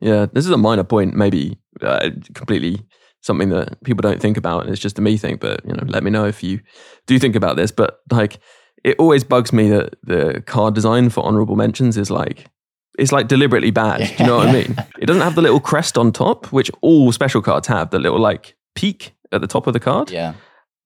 [0.00, 2.84] Yeah, this is a minor point, maybe uh, completely
[3.22, 4.68] something that people don't think about.
[4.68, 6.60] It's just a me thing, but you know, let me know if you
[7.06, 7.70] do think about this.
[7.70, 8.38] But like,
[8.84, 12.46] it always bugs me that the card design for honorable mentions is like
[12.98, 13.98] it's like deliberately bad.
[14.16, 14.76] Do you know what I mean?
[14.98, 17.90] It doesn't have the little crest on top, which all special cards have.
[17.90, 20.10] The little like peak at the top of the card.
[20.10, 20.34] Yeah.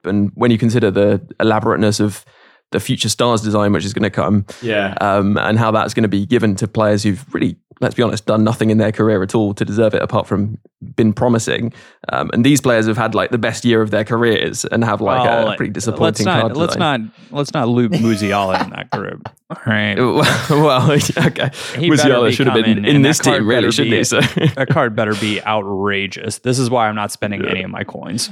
[0.04, 2.24] And when you consider the elaborateness of
[2.70, 6.02] the future stars design, which is going to come, yeah, um, and how that's going
[6.02, 9.22] to be given to players who've really let's be honest, done nothing in their career
[9.22, 10.58] at all to deserve it apart from
[10.94, 11.72] been promising.
[12.10, 15.00] Um, and these players have had like the best year of their careers and have
[15.00, 18.70] like well, a pretty disappointing let's not, card Let's not let's not loop Musiala in
[18.70, 19.28] that group.
[19.48, 19.94] All right.
[20.50, 21.50] well, okay.
[21.76, 24.04] He Musiala should have been in, in this team, really, shouldn't be, he?
[24.04, 24.20] So.
[24.56, 26.38] that card better be outrageous.
[26.40, 27.50] This is why I'm not spending yeah.
[27.50, 28.30] any of my coins.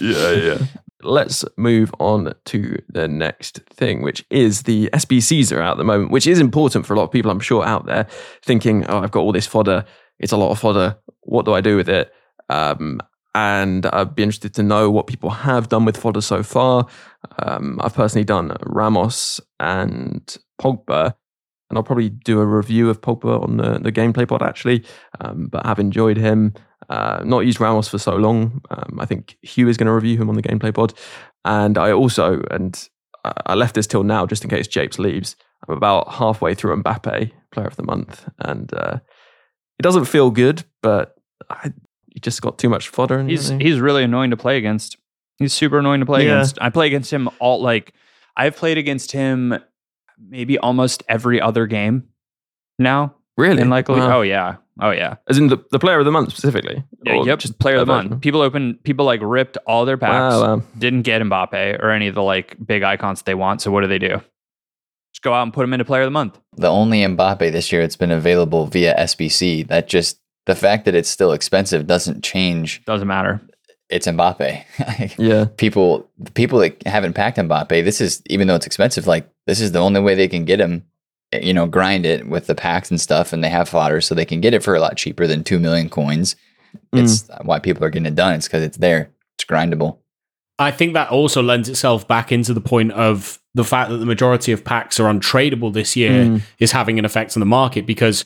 [0.00, 0.58] yeah, yeah
[1.02, 5.84] let's move on to the next thing, which is the SBCs are out at the
[5.84, 8.06] moment, which is important for a lot of people, I'm sure, out there
[8.42, 9.84] thinking, oh, I've got all this fodder.
[10.18, 10.98] It's a lot of fodder.
[11.22, 12.12] What do I do with it?
[12.50, 13.00] Um,
[13.34, 16.86] and I'd be interested to know what people have done with fodder so far.
[17.38, 21.14] Um, I've personally done Ramos and Pogba,
[21.68, 24.84] and I'll probably do a review of Pogba on the, the gameplay pod actually,
[25.20, 26.54] um, but have enjoyed him.
[26.88, 28.60] Uh, not used Ramos for so long.
[28.70, 30.92] Um, I think Hugh is going to review him on the gameplay pod.
[31.44, 32.88] And I also, and
[33.24, 35.36] I left this till now just in case Japes leaves.
[35.68, 38.28] I'm about halfway through Mbappe, player of the month.
[38.40, 38.98] And uh,
[39.78, 41.14] it doesn't feel good, but
[41.48, 41.72] I,
[42.10, 43.18] he just got too much fodder.
[43.18, 44.96] And, he's, he's really annoying to play against.
[45.38, 46.34] He's super annoying to play yeah.
[46.34, 46.58] against.
[46.60, 47.94] I play against him all, like,
[48.36, 49.58] I've played against him
[50.28, 52.08] maybe almost every other game
[52.78, 53.14] now.
[53.36, 53.62] Really?
[53.62, 54.18] And like, wow.
[54.18, 55.16] oh yeah, oh yeah.
[55.28, 56.84] As in the, the player of the month specifically.
[57.04, 57.38] Yeah, yep.
[57.38, 58.20] Just player of the month.
[58.20, 58.78] People open.
[58.82, 60.34] People like ripped all their packs.
[60.34, 60.62] Wow, wow.
[60.76, 63.62] Didn't get Mbappe or any of the like big icons they want.
[63.62, 64.20] So what do they do?
[65.12, 66.38] Just go out and put them into player of the month.
[66.56, 69.68] The only Mbappe this year that's been available via SBC.
[69.68, 70.19] That just
[70.50, 72.84] the fact that it's still expensive doesn't change.
[72.84, 73.40] Doesn't matter.
[73.88, 75.14] It's Mbappe.
[75.18, 75.46] yeah.
[75.56, 79.72] People people that haven't packed Mbappe, this is even though it's expensive, like this is
[79.72, 80.84] the only way they can get him
[81.32, 84.24] you know, grind it with the packs and stuff, and they have fodder, so they
[84.24, 86.34] can get it for a lot cheaper than two million coins.
[86.92, 87.44] It's mm.
[87.44, 88.34] why people are getting it done.
[88.34, 89.10] It's because it's there.
[89.36, 89.98] It's grindable.
[90.58, 94.06] I think that also lends itself back into the point of the fact that the
[94.06, 96.42] majority of packs are untradeable this year mm.
[96.58, 98.24] is having an effect on the market because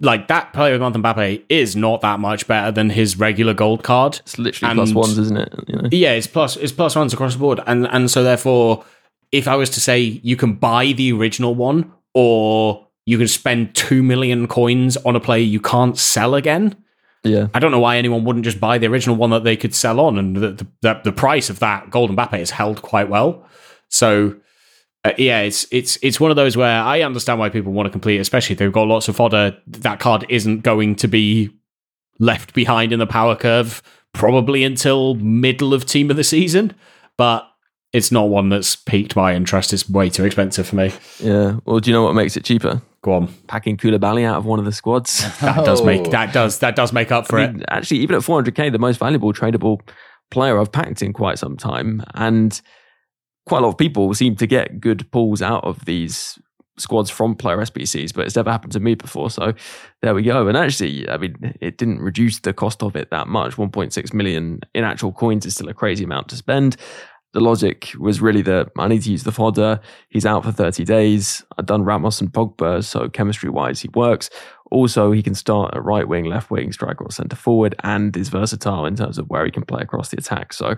[0.00, 3.54] like that player of the month Mbappe is not that much better than his regular
[3.54, 4.20] gold card.
[4.20, 5.54] It's literally and, plus ones, isn't it?
[5.66, 5.88] You know?
[5.90, 7.60] Yeah, it's plus it's plus ones across the board.
[7.66, 8.84] And and so therefore
[9.32, 13.74] if I was to say you can buy the original one or you can spend
[13.74, 16.76] 2 million coins on a player you can't sell again.
[17.24, 17.48] Yeah.
[17.54, 20.00] I don't know why anyone wouldn't just buy the original one that they could sell
[20.00, 20.18] on.
[20.18, 23.44] And the, the, the price of that Golden Mbappe is held quite well.
[23.88, 24.36] So,
[25.04, 27.90] uh, yeah, it's it's it's one of those where I understand why people want to
[27.90, 29.56] complete, especially if they've got lots of fodder.
[29.66, 31.50] That card isn't going to be
[32.18, 36.74] left behind in the power curve probably until middle of team of the season.
[37.16, 37.48] But
[37.92, 39.72] it's not one that's piqued my interest.
[39.72, 40.92] It's way too expensive for me.
[41.18, 41.58] Yeah.
[41.64, 42.80] Well, do you know what makes it cheaper?
[43.02, 43.28] Go on.
[43.48, 45.20] Packing Koulibaly out of one of the squads.
[45.40, 45.64] that oh.
[45.64, 47.66] does make that does that does make up for I mean, it.
[47.68, 49.80] Actually, even at 400k, the most valuable tradable
[50.30, 52.60] player I've packed in quite some time, and
[53.46, 56.38] quite a lot of people seem to get good pulls out of these
[56.78, 59.30] squads from player SBCs, but it's never happened to me before.
[59.30, 59.52] So
[60.00, 60.48] there we go.
[60.48, 63.56] And actually, I mean, it didn't reduce the cost of it that much.
[63.56, 66.76] 1.6 million in actual coins is still a crazy amount to spend
[67.32, 69.80] the logic was really that I need to use the fodder.
[70.08, 71.42] He's out for 30 days.
[71.56, 74.28] I've done Ramos and Pogba, so chemistry wise, he works.
[74.70, 78.28] Also, he can start at right wing, left wing, striker, or centre forward, and is
[78.28, 80.52] versatile in terms of where he can play across the attack.
[80.52, 80.76] So,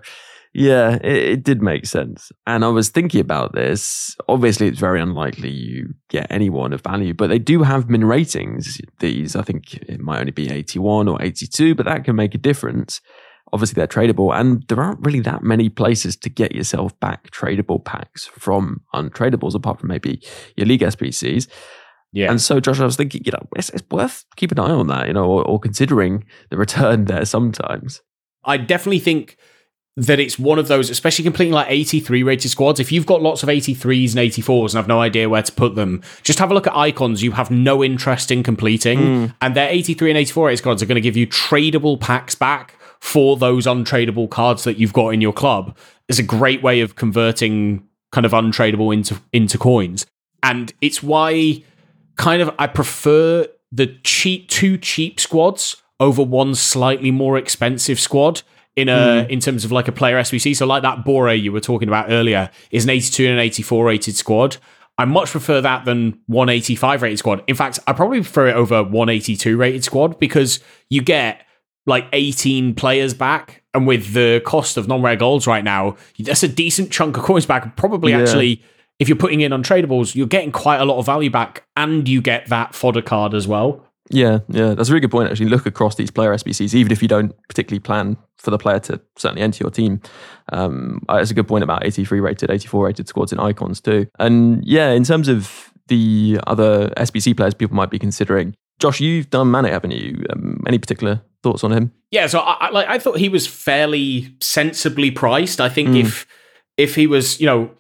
[0.55, 2.31] yeah, it, it, did make sense.
[2.47, 4.17] And I was thinking about this.
[4.29, 8.81] Obviously, it's very unlikely you get anyone of value, but they do have min ratings.
[9.01, 12.39] These, I think it might only be 81 or 82, but that can make a
[12.39, 13.01] difference
[13.53, 17.83] obviously they're tradable and there aren't really that many places to get yourself back tradable
[17.83, 20.21] packs from untradables apart from maybe
[20.57, 21.47] your league SBCs.
[22.13, 22.31] Yeah.
[22.31, 24.89] And so, Josh, I was thinking, you know, it's, it's worth keeping an eye on
[24.89, 28.03] that, you know, or, or considering the return there sometimes.
[28.45, 29.37] I definitely think
[29.97, 32.81] that it's one of those, especially completing like 83 rated squads.
[32.81, 35.77] If you've got lots of 83s and 84s and have no idea where to put
[35.77, 38.99] them, just have a look at icons you have no interest in completing.
[38.99, 39.35] Mm.
[39.41, 42.75] And their 83 and 84 rated squads are going to give you tradable packs back
[43.01, 45.77] for those untradable cards that you've got in your club
[46.09, 50.07] is a great way of converting kind of untradable into into coins.
[50.43, 51.63] And it's why
[52.17, 58.43] kind of I prefer the cheap two cheap squads over one slightly more expensive squad
[58.77, 58.93] in a
[59.27, 59.29] mm.
[59.29, 60.57] in terms of like a player SBC.
[60.57, 63.85] So like that Bore you were talking about earlier is an 82 and an 84
[63.85, 64.57] rated squad.
[64.97, 67.43] I much prefer that than 185 rated squad.
[67.47, 71.45] In fact, I probably prefer it over 182 rated squad because you get
[71.87, 73.63] like 18 players back.
[73.73, 77.25] And with the cost of non rare golds right now, that's a decent chunk of
[77.25, 77.77] coins back.
[77.77, 78.21] Probably yeah.
[78.21, 78.63] actually,
[79.01, 82.23] if you're putting in untradables, you're getting quite a lot of value back and you
[82.23, 83.84] get that fodder card as well.
[84.11, 85.31] Yeah, yeah, that's a really good point.
[85.31, 88.79] Actually, look across these player SBCs, even if you don't particularly plan for the player
[88.81, 90.01] to certainly enter your team.
[90.53, 94.07] Um, uh, it's a good point about 83 rated, 84 rated squads in icons too.
[94.19, 99.31] And yeah, in terms of the other SBC players people might be considering, Josh, you've
[99.31, 100.25] done Mane, haven't you?
[100.31, 101.93] Um, any particular thoughts on him?
[102.11, 105.61] Yeah, so I, I, like I thought he was fairly sensibly priced.
[105.61, 106.01] I think mm.
[106.01, 106.27] if
[106.77, 107.71] if he was, you know,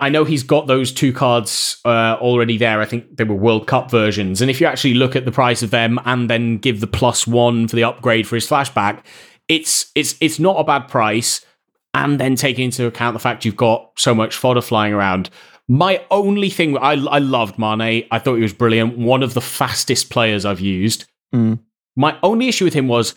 [0.00, 2.80] I know he's got those two cards uh, already there.
[2.80, 4.40] I think they were World Cup versions.
[4.40, 7.26] And if you actually look at the price of them and then give the plus
[7.26, 9.02] one for the upgrade for his flashback,
[9.48, 11.44] it's it's it's not a bad price.
[11.92, 15.28] And then taking into account the fact you've got so much fodder flying around.
[15.66, 18.06] My only thing, I, I loved Mane.
[18.10, 18.96] I thought he was brilliant.
[18.96, 21.06] One of the fastest players I've used.
[21.34, 21.60] Mm.
[21.96, 23.16] My only issue with him was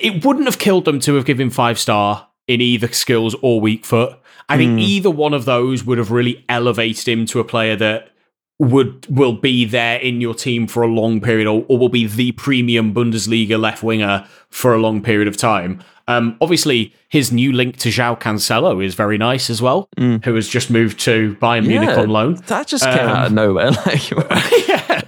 [0.00, 3.84] it wouldn't have killed them to have given five star in either skills or weak
[3.86, 4.18] foot.
[4.50, 4.82] I think mm.
[4.82, 8.10] either one of those would have really elevated him to a player that
[8.58, 12.06] would will be there in your team for a long period or, or will be
[12.06, 15.82] the premium Bundesliga left winger for a long period of time.
[16.10, 20.24] Um, obviously, his new link to João Cancelo is very nice as well, mm.
[20.24, 22.34] who has just moved to Bayern yeah, Munich on loan.
[22.46, 23.70] That just came um, out of nowhere.
[23.86, 24.10] Like,
[24.68, 25.02] yeah.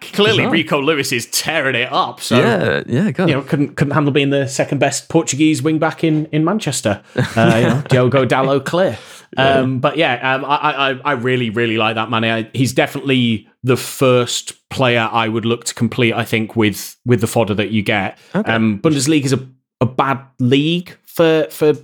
[0.00, 2.20] Clearly, Rico Lewis is tearing it up.
[2.20, 6.04] So yeah, yeah, you know, couldn't couldn't handle being the second best Portuguese wing back
[6.04, 7.02] in in Manchester.
[7.36, 8.98] Uh, you know, Diogo Dalot clear.
[9.36, 12.24] Um, but yeah, um, I, I I really really like that man.
[12.24, 16.14] I, he's definitely the first player I would look to complete.
[16.14, 18.18] I think with with the fodder that you get.
[18.34, 18.50] Okay.
[18.50, 19.48] Um, Bundesliga is a
[19.80, 21.74] a bad league for for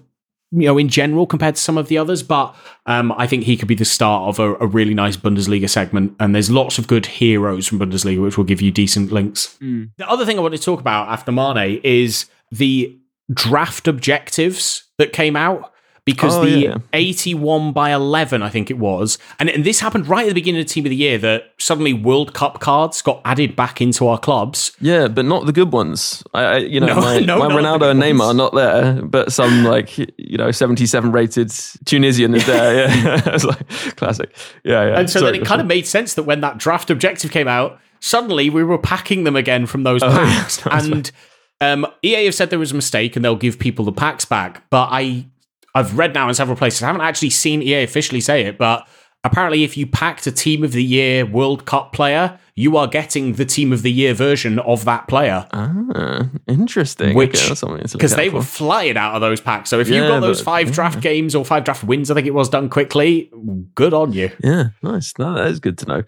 [0.53, 2.55] you know in general compared to some of the others, but
[2.87, 6.15] um, I think he could be the start of a, a, really nice Bundesliga segment.
[6.21, 9.57] And there's lots of good heroes from Bundesliga which will give you decent links.
[9.63, 9.91] Mm.
[9.97, 12.97] The other thing I wanted to talk about after Mane is the
[13.33, 15.72] draft objectives that came out
[16.05, 16.79] because oh, the yeah.
[16.93, 20.61] 81 by 11, I think it was, and, and this happened right at the beginning
[20.61, 24.09] of the team of the year that suddenly World Cup cards got added back into
[24.09, 24.73] our clubs.
[24.81, 26.25] Yeah, but not the good ones.
[26.35, 29.33] I, I you know, no, my, no, my Ronaldo and Neymar are not there, but
[29.33, 31.51] some like you know 77 rated
[31.85, 32.89] Tunisian is there.
[32.89, 34.37] Yeah, it's like classic.
[34.65, 34.99] Yeah, yeah.
[34.99, 37.49] And so Sorry, then it kind of made sense that when that draft objective came
[37.49, 40.85] out, suddenly we were packing them again from those packs, oh, yeah.
[40.85, 41.13] and.
[41.61, 44.69] Um, EA have said there was a mistake and they'll give people the packs back,
[44.69, 45.27] but I
[45.75, 46.83] I've read now in several places.
[46.83, 48.87] I haven't actually seen EA officially say it, but
[49.25, 53.35] apparently, if you packed a Team of the Year World Cup player, you are getting
[53.35, 55.47] the Team of the Year version of that player.
[55.53, 57.15] Ah, interesting.
[57.15, 57.65] Which because
[57.95, 59.71] okay, they were flying out of those packs.
[59.71, 60.75] So if yeah, you got those five yeah.
[60.75, 63.31] draft games or five draft wins, I think it was done quickly.
[63.75, 64.31] Good on you.
[64.43, 65.13] Yeah, nice.
[65.19, 66.03] No, that is good to know.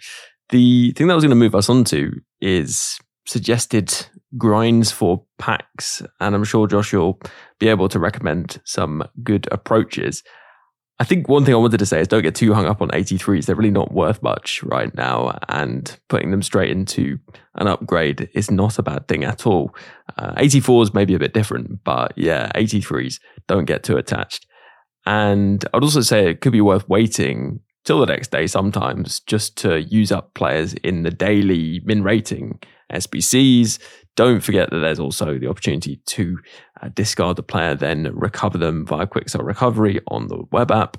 [0.50, 4.06] The thing that I was going to move us on to is suggested
[4.39, 7.20] grinds for packs, and I'm sure Josh will
[7.59, 10.22] be able to recommend some good approaches.
[11.01, 12.89] I think one thing I wanted to say is don't get too hung up on
[12.91, 13.47] 83s.
[13.47, 17.18] They're really not worth much right now, and putting them straight into
[17.57, 19.74] an upgrade is not a bad thing at all.
[20.16, 24.47] Uh, 84s may be a bit different, but yeah, 83s don't get too attached.
[25.07, 29.57] And I'd also say it could be worth waiting till the next day sometimes just
[29.59, 32.59] to use up players in the daily min rating
[32.93, 33.78] SBCs.
[34.16, 36.39] Don't forget that there's also the opportunity to
[36.82, 40.97] uh, discard the player, then recover them via Quick Sell Recovery on the web app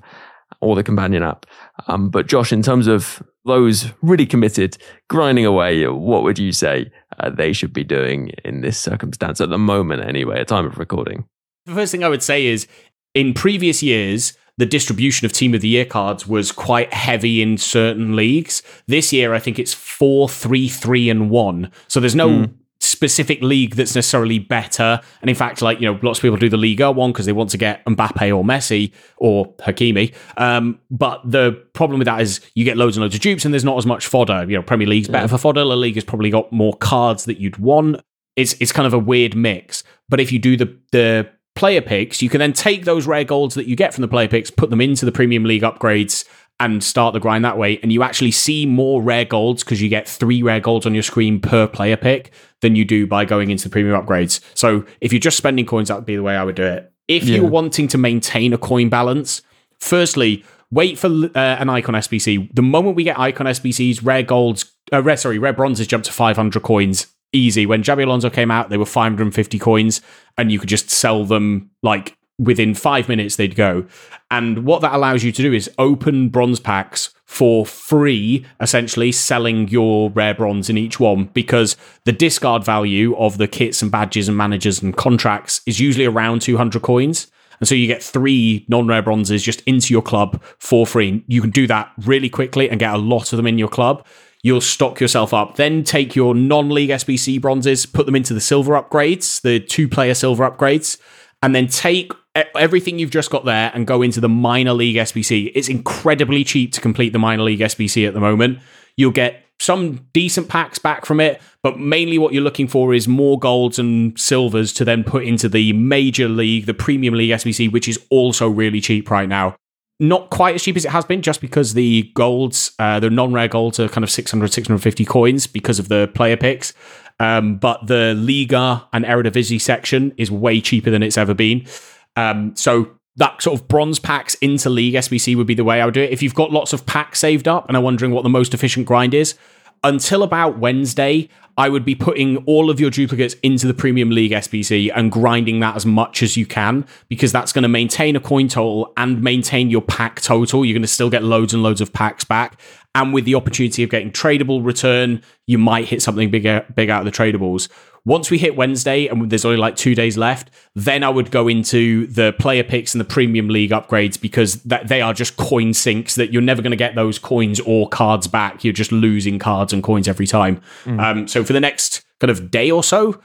[0.60, 1.46] or the companion app.
[1.88, 4.76] Um, but Josh, in terms of those really committed,
[5.08, 9.50] grinding away, what would you say uh, they should be doing in this circumstance at
[9.50, 11.26] the moment, anyway, at time of recording?
[11.66, 12.66] The first thing I would say is
[13.14, 17.58] in previous years, the distribution of team of the year cards was quite heavy in
[17.58, 18.62] certain leagues.
[18.86, 21.70] This year, I think it's four, three, three, and one.
[21.88, 22.54] So there's no mm.
[22.80, 25.00] specific league that's necessarily better.
[25.20, 27.32] And in fact, like, you know, lots of people do the Liga one because they
[27.32, 30.14] want to get Mbappe or Messi or Hakimi.
[30.38, 33.52] Um, but the problem with that is you get loads and loads of dupes and
[33.52, 34.46] there's not as much fodder.
[34.48, 35.28] You know, Premier League's better yeah.
[35.28, 35.64] for fodder.
[35.64, 38.00] La Liga's probably got more cards that you'd want.
[38.36, 39.84] It's, it's kind of a weird mix.
[40.08, 43.54] But if you do the, the player picks, you can then take those rare golds
[43.56, 46.24] that you get from the player picks, put them into the Premium League upgrades,
[46.60, 47.78] and start the grind that way.
[47.82, 51.02] And you actually see more rare golds because you get three rare golds on your
[51.02, 52.32] screen per player pick
[52.62, 54.40] than you do by going into the premium upgrades.
[54.54, 56.90] So if you're just spending coins, that would be the way I would do it.
[57.08, 57.36] If Yeah.
[57.36, 59.42] you're wanting to maintain a coin balance,
[59.78, 62.48] firstly, wait for uh, an icon SBC.
[62.54, 66.12] The moment we get icon SBCs, rare golds, uh, rare, sorry, rare bronzes jump to
[66.12, 67.66] 500 coins easy.
[67.66, 70.00] When Xabi Alonso came out, they were 550 coins,
[70.36, 73.86] and you could just sell them like within five minutes they'd go.
[74.30, 79.68] And what that allows you to do is open bronze packs for free, essentially selling
[79.68, 84.28] your rare bronze in each one because the discard value of the kits and badges
[84.28, 87.30] and managers and contracts is usually around 200 coins.
[87.58, 91.24] And so you get three non rare bronzes just into your club for free.
[91.26, 94.06] You can do that really quickly and get a lot of them in your club.
[94.46, 95.56] You'll stock yourself up.
[95.56, 99.88] Then take your non league SBC bronzes, put them into the silver upgrades, the two
[99.88, 100.98] player silver upgrades,
[101.42, 102.12] and then take
[102.54, 105.50] everything you've just got there and go into the minor league SBC.
[105.52, 108.60] It's incredibly cheap to complete the minor league SBC at the moment.
[108.96, 113.08] You'll get some decent packs back from it, but mainly what you're looking for is
[113.08, 117.72] more golds and silvers to then put into the major league, the premium league SBC,
[117.72, 119.56] which is also really cheap right now.
[119.98, 123.48] Not quite as cheap as it has been, just because the golds, uh, the non-rare
[123.48, 126.74] golds are kind of 600, 650 coins because of the player picks.
[127.18, 131.66] Um, but the Liga and Eredivisie section is way cheaper than it's ever been.
[132.14, 135.86] Um, so that sort of bronze packs into League SBC would be the way I
[135.86, 136.10] would do it.
[136.10, 138.86] If you've got lots of packs saved up and are wondering what the most efficient
[138.86, 139.34] grind is,
[139.82, 144.32] until about Wednesday, I would be putting all of your duplicates into the Premium League
[144.32, 148.20] SBC and grinding that as much as you can because that's going to maintain a
[148.20, 150.64] coin total and maintain your pack total.
[150.64, 152.60] You're going to still get loads and loads of packs back.
[152.96, 157.00] And with the opportunity of getting tradable return, you might hit something bigger, big out
[157.00, 157.68] of the tradables.
[158.06, 161.46] Once we hit Wednesday and there's only like two days left, then I would go
[161.46, 165.74] into the player picks and the premium league upgrades because that they are just coin
[165.74, 168.64] sinks that you're never going to get those coins or cards back.
[168.64, 170.62] You're just losing cards and coins every time.
[170.84, 171.02] Mm.
[171.02, 173.20] Um, so for the next kind of day or so,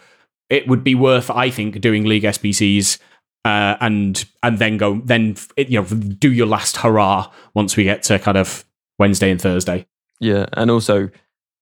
[0.50, 3.00] it would be worth, I think, doing league SBCs
[3.46, 8.04] uh, and and then go then you know do your last hurrah once we get
[8.04, 8.66] to kind of
[9.02, 9.86] Wednesday and Thursday.
[10.20, 11.10] Yeah, and also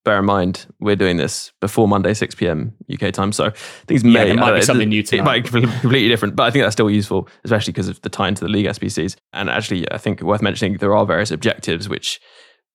[0.04, 2.72] bear in mind we're doing this before Monday 6 p.m.
[2.92, 3.50] UK time, so
[3.86, 5.24] things Yeah, may there might be know, something it- new It tonight.
[5.24, 8.28] might be completely different, but I think that's still useful, especially because of the tie
[8.28, 9.16] into the league SBCs.
[9.32, 12.20] And actually, I think worth mentioning there are various objectives which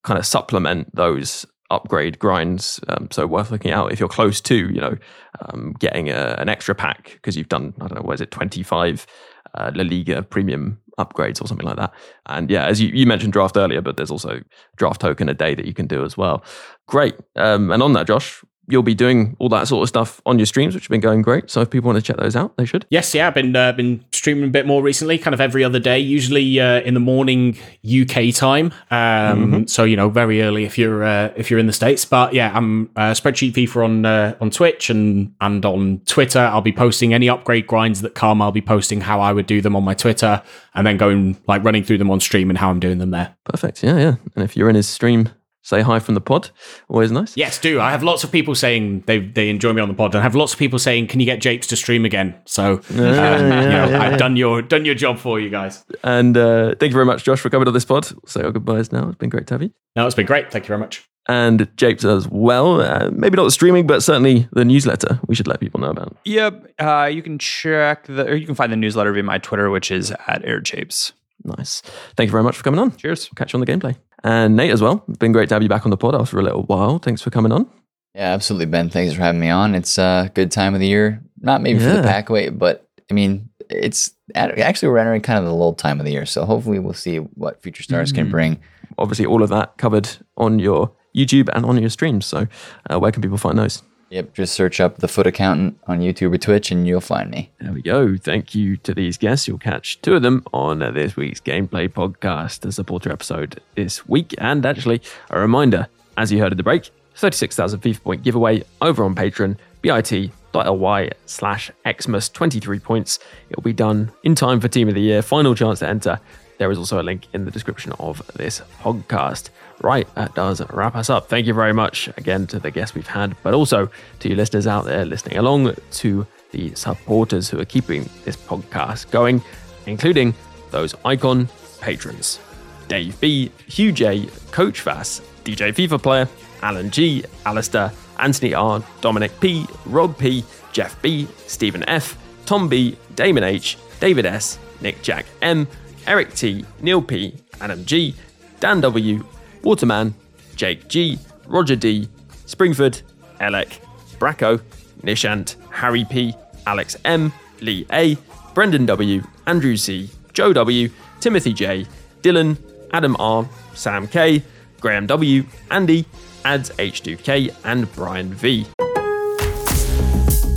[0.04, 2.80] kind of supplement those upgrade grinds.
[2.88, 4.96] Um, so worth looking out if you're close to, you know,
[5.42, 8.30] um, getting a, an extra pack because you've done I don't know, what is it,
[8.32, 9.08] 25
[9.56, 11.94] uh, La Liga premium upgrades or something like that.
[12.28, 14.42] And yeah, as you, you mentioned draft earlier, but there's also
[14.78, 16.44] draft token a day that you can do as well.
[16.88, 17.16] Great.
[17.36, 20.46] Um, and on that, Josh, you'll be doing all that sort of stuff on your
[20.46, 21.50] streams, which have been going great.
[21.52, 22.86] So if people want to check those out, they should.
[22.90, 25.80] Yes, yeah, I've been uh, been streaming a bit more recently, kind of every other
[25.80, 28.74] day, usually uh, in the morning UK time.
[28.92, 29.70] Um, Mhm.
[29.70, 32.06] So you know, very early if you're uh, if you're in the states.
[32.06, 36.40] But yeah, I'm uh, SpreadsheetFIFA on uh, on Twitch and and on Twitter.
[36.40, 38.42] I'll be posting any upgrade grinds that come.
[38.42, 40.42] I'll be posting how I would do them on my Twitter,
[40.74, 43.36] and then going like running through them on stream and how I'm doing them there.
[43.44, 43.84] Perfect.
[43.84, 44.16] Yeah, yeah.
[44.36, 45.30] And if you're in his stream,
[45.66, 46.52] say hi from the pod.
[46.88, 47.36] Always nice.
[47.36, 50.14] Yes, do I have lots of people saying they they enjoy me on the pod,
[50.16, 52.76] and I have lots of people saying, "Can you get Japes to stream again?" So
[52.76, 54.18] uh, Yeah, you know, yeah, I've yeah.
[54.18, 55.84] done your done your job for you guys.
[56.04, 58.08] And uh, thank you very much, Josh, for coming on this pod.
[58.30, 59.10] Say our goodbyes now.
[59.10, 59.72] It's been great to have you.
[59.96, 60.52] No, it's been great.
[60.52, 61.04] Thank you very much.
[61.28, 62.82] And Japes as well.
[62.82, 66.16] Uh, maybe not the streaming, but certainly the newsletter we should let people know about.
[66.26, 66.74] Yep.
[66.78, 69.90] Uh, you can check the, or you can find the newsletter via my Twitter, which
[69.90, 71.14] is at AirJapes.
[71.44, 71.82] Nice.
[72.16, 72.96] Thank you very much for coming on.
[72.96, 73.30] Cheers.
[73.36, 73.96] Catch you on the gameplay.
[74.24, 75.04] And Nate as well.
[75.08, 76.98] It's been great to have you back on the pod after a little while.
[77.00, 77.70] Thanks for coming on.
[78.16, 78.90] Yeah, absolutely, Ben.
[78.90, 79.76] Thanks for having me on.
[79.76, 81.22] It's a good time of the year.
[81.42, 85.46] Not maybe for the pack weight, but I mean, it's actually we're entering kind of
[85.46, 86.26] the lull time of the year.
[86.26, 88.32] So hopefully we'll see what future stars can Mhm.
[88.32, 88.60] bring.
[88.98, 92.26] Obviously, all of that covered on your YouTube and on your streams.
[92.26, 92.48] So,
[92.90, 93.84] uh, where can people find those?
[94.10, 97.52] Yep, just search up the FUT Accountant on YouTube or Twitch, and you'll find me.
[97.60, 98.18] There we go.
[98.18, 99.48] Thank you to these guests.
[99.48, 104.36] You'll catch two of them on this week's Gameplay Podcast, the supporter episode this week.
[104.38, 105.02] And actually,
[105.32, 105.88] a reminder,
[106.18, 111.72] as you heard at the break, 36,000 FIFA point giveaway over on Patreon, bit.ly slash
[112.02, 113.20] Xmas, 23 points.
[113.50, 115.22] It'll be done in time for Team of the Year.
[115.22, 116.20] Final chance to enter.
[116.58, 119.50] There is also a link in the description of this podcast.
[119.82, 121.28] Right, that does wrap us up.
[121.28, 123.90] Thank you very much again to the guests we've had, but also
[124.20, 129.12] to you listeners out there listening along, to the supporters who are keeping this podcast
[129.12, 129.42] going,
[129.86, 130.34] including
[130.72, 131.50] those icon
[131.82, 132.40] patrons
[132.88, 136.30] Dave B, Hugh J, Coach Vass, DJ FIFA Player,
[136.62, 142.98] Alan G, Alistair, Anthony R, Dominic P, Rob P, Jeff B, Stephen F, Tom B,
[143.16, 145.68] Damon H, David S, Nick Jack M,
[146.08, 148.16] Eric T, Neil P, Adam G,
[148.60, 149.24] Dan W,
[149.64, 150.14] Waterman,
[150.56, 152.08] Jake G, Roger D,
[152.46, 153.02] Springford,
[153.40, 153.80] Elec,
[154.20, 154.62] Bracco,
[155.02, 156.34] Nishant, Harry P,
[156.68, 158.18] Alex M, Lee A,
[158.54, 160.90] Brendan W, Andrew C, Joe W,
[161.20, 161.86] Timothy J,
[162.22, 162.58] Dylan,
[162.94, 164.42] Adam R, Sam K,
[164.80, 166.06] Graham W, Andy,
[166.44, 168.66] Ads H2K, and Brian V.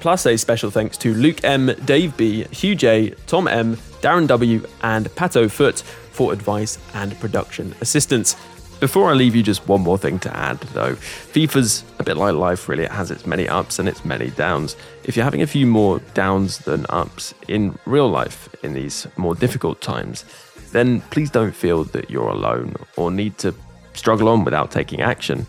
[0.00, 4.66] Plus, a special thanks to Luke M, Dave B, Hugh J, Tom M, Darren W,
[4.82, 8.36] and Pato Foot for advice and production assistance.
[8.80, 10.94] Before I leave you, just one more thing to add though.
[10.94, 12.84] FIFA's a bit like life, really.
[12.84, 14.76] It has its many ups and its many downs.
[15.02, 19.34] If you're having a few more downs than ups in real life in these more
[19.34, 20.24] difficult times,
[20.70, 23.52] then please don't feel that you're alone or need to
[23.94, 25.44] struggle on without taking action.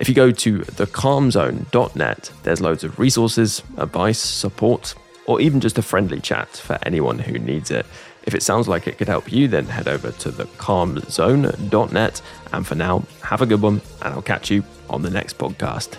[0.00, 4.94] If you go to thecalmzone.net, there's loads of resources, advice, support,
[5.26, 7.86] or even just a friendly chat for anyone who needs it.
[8.24, 12.22] If it sounds like it could help you, then head over to thecalmzone.net.
[12.52, 15.98] And for now, have a good one, and I'll catch you on the next podcast.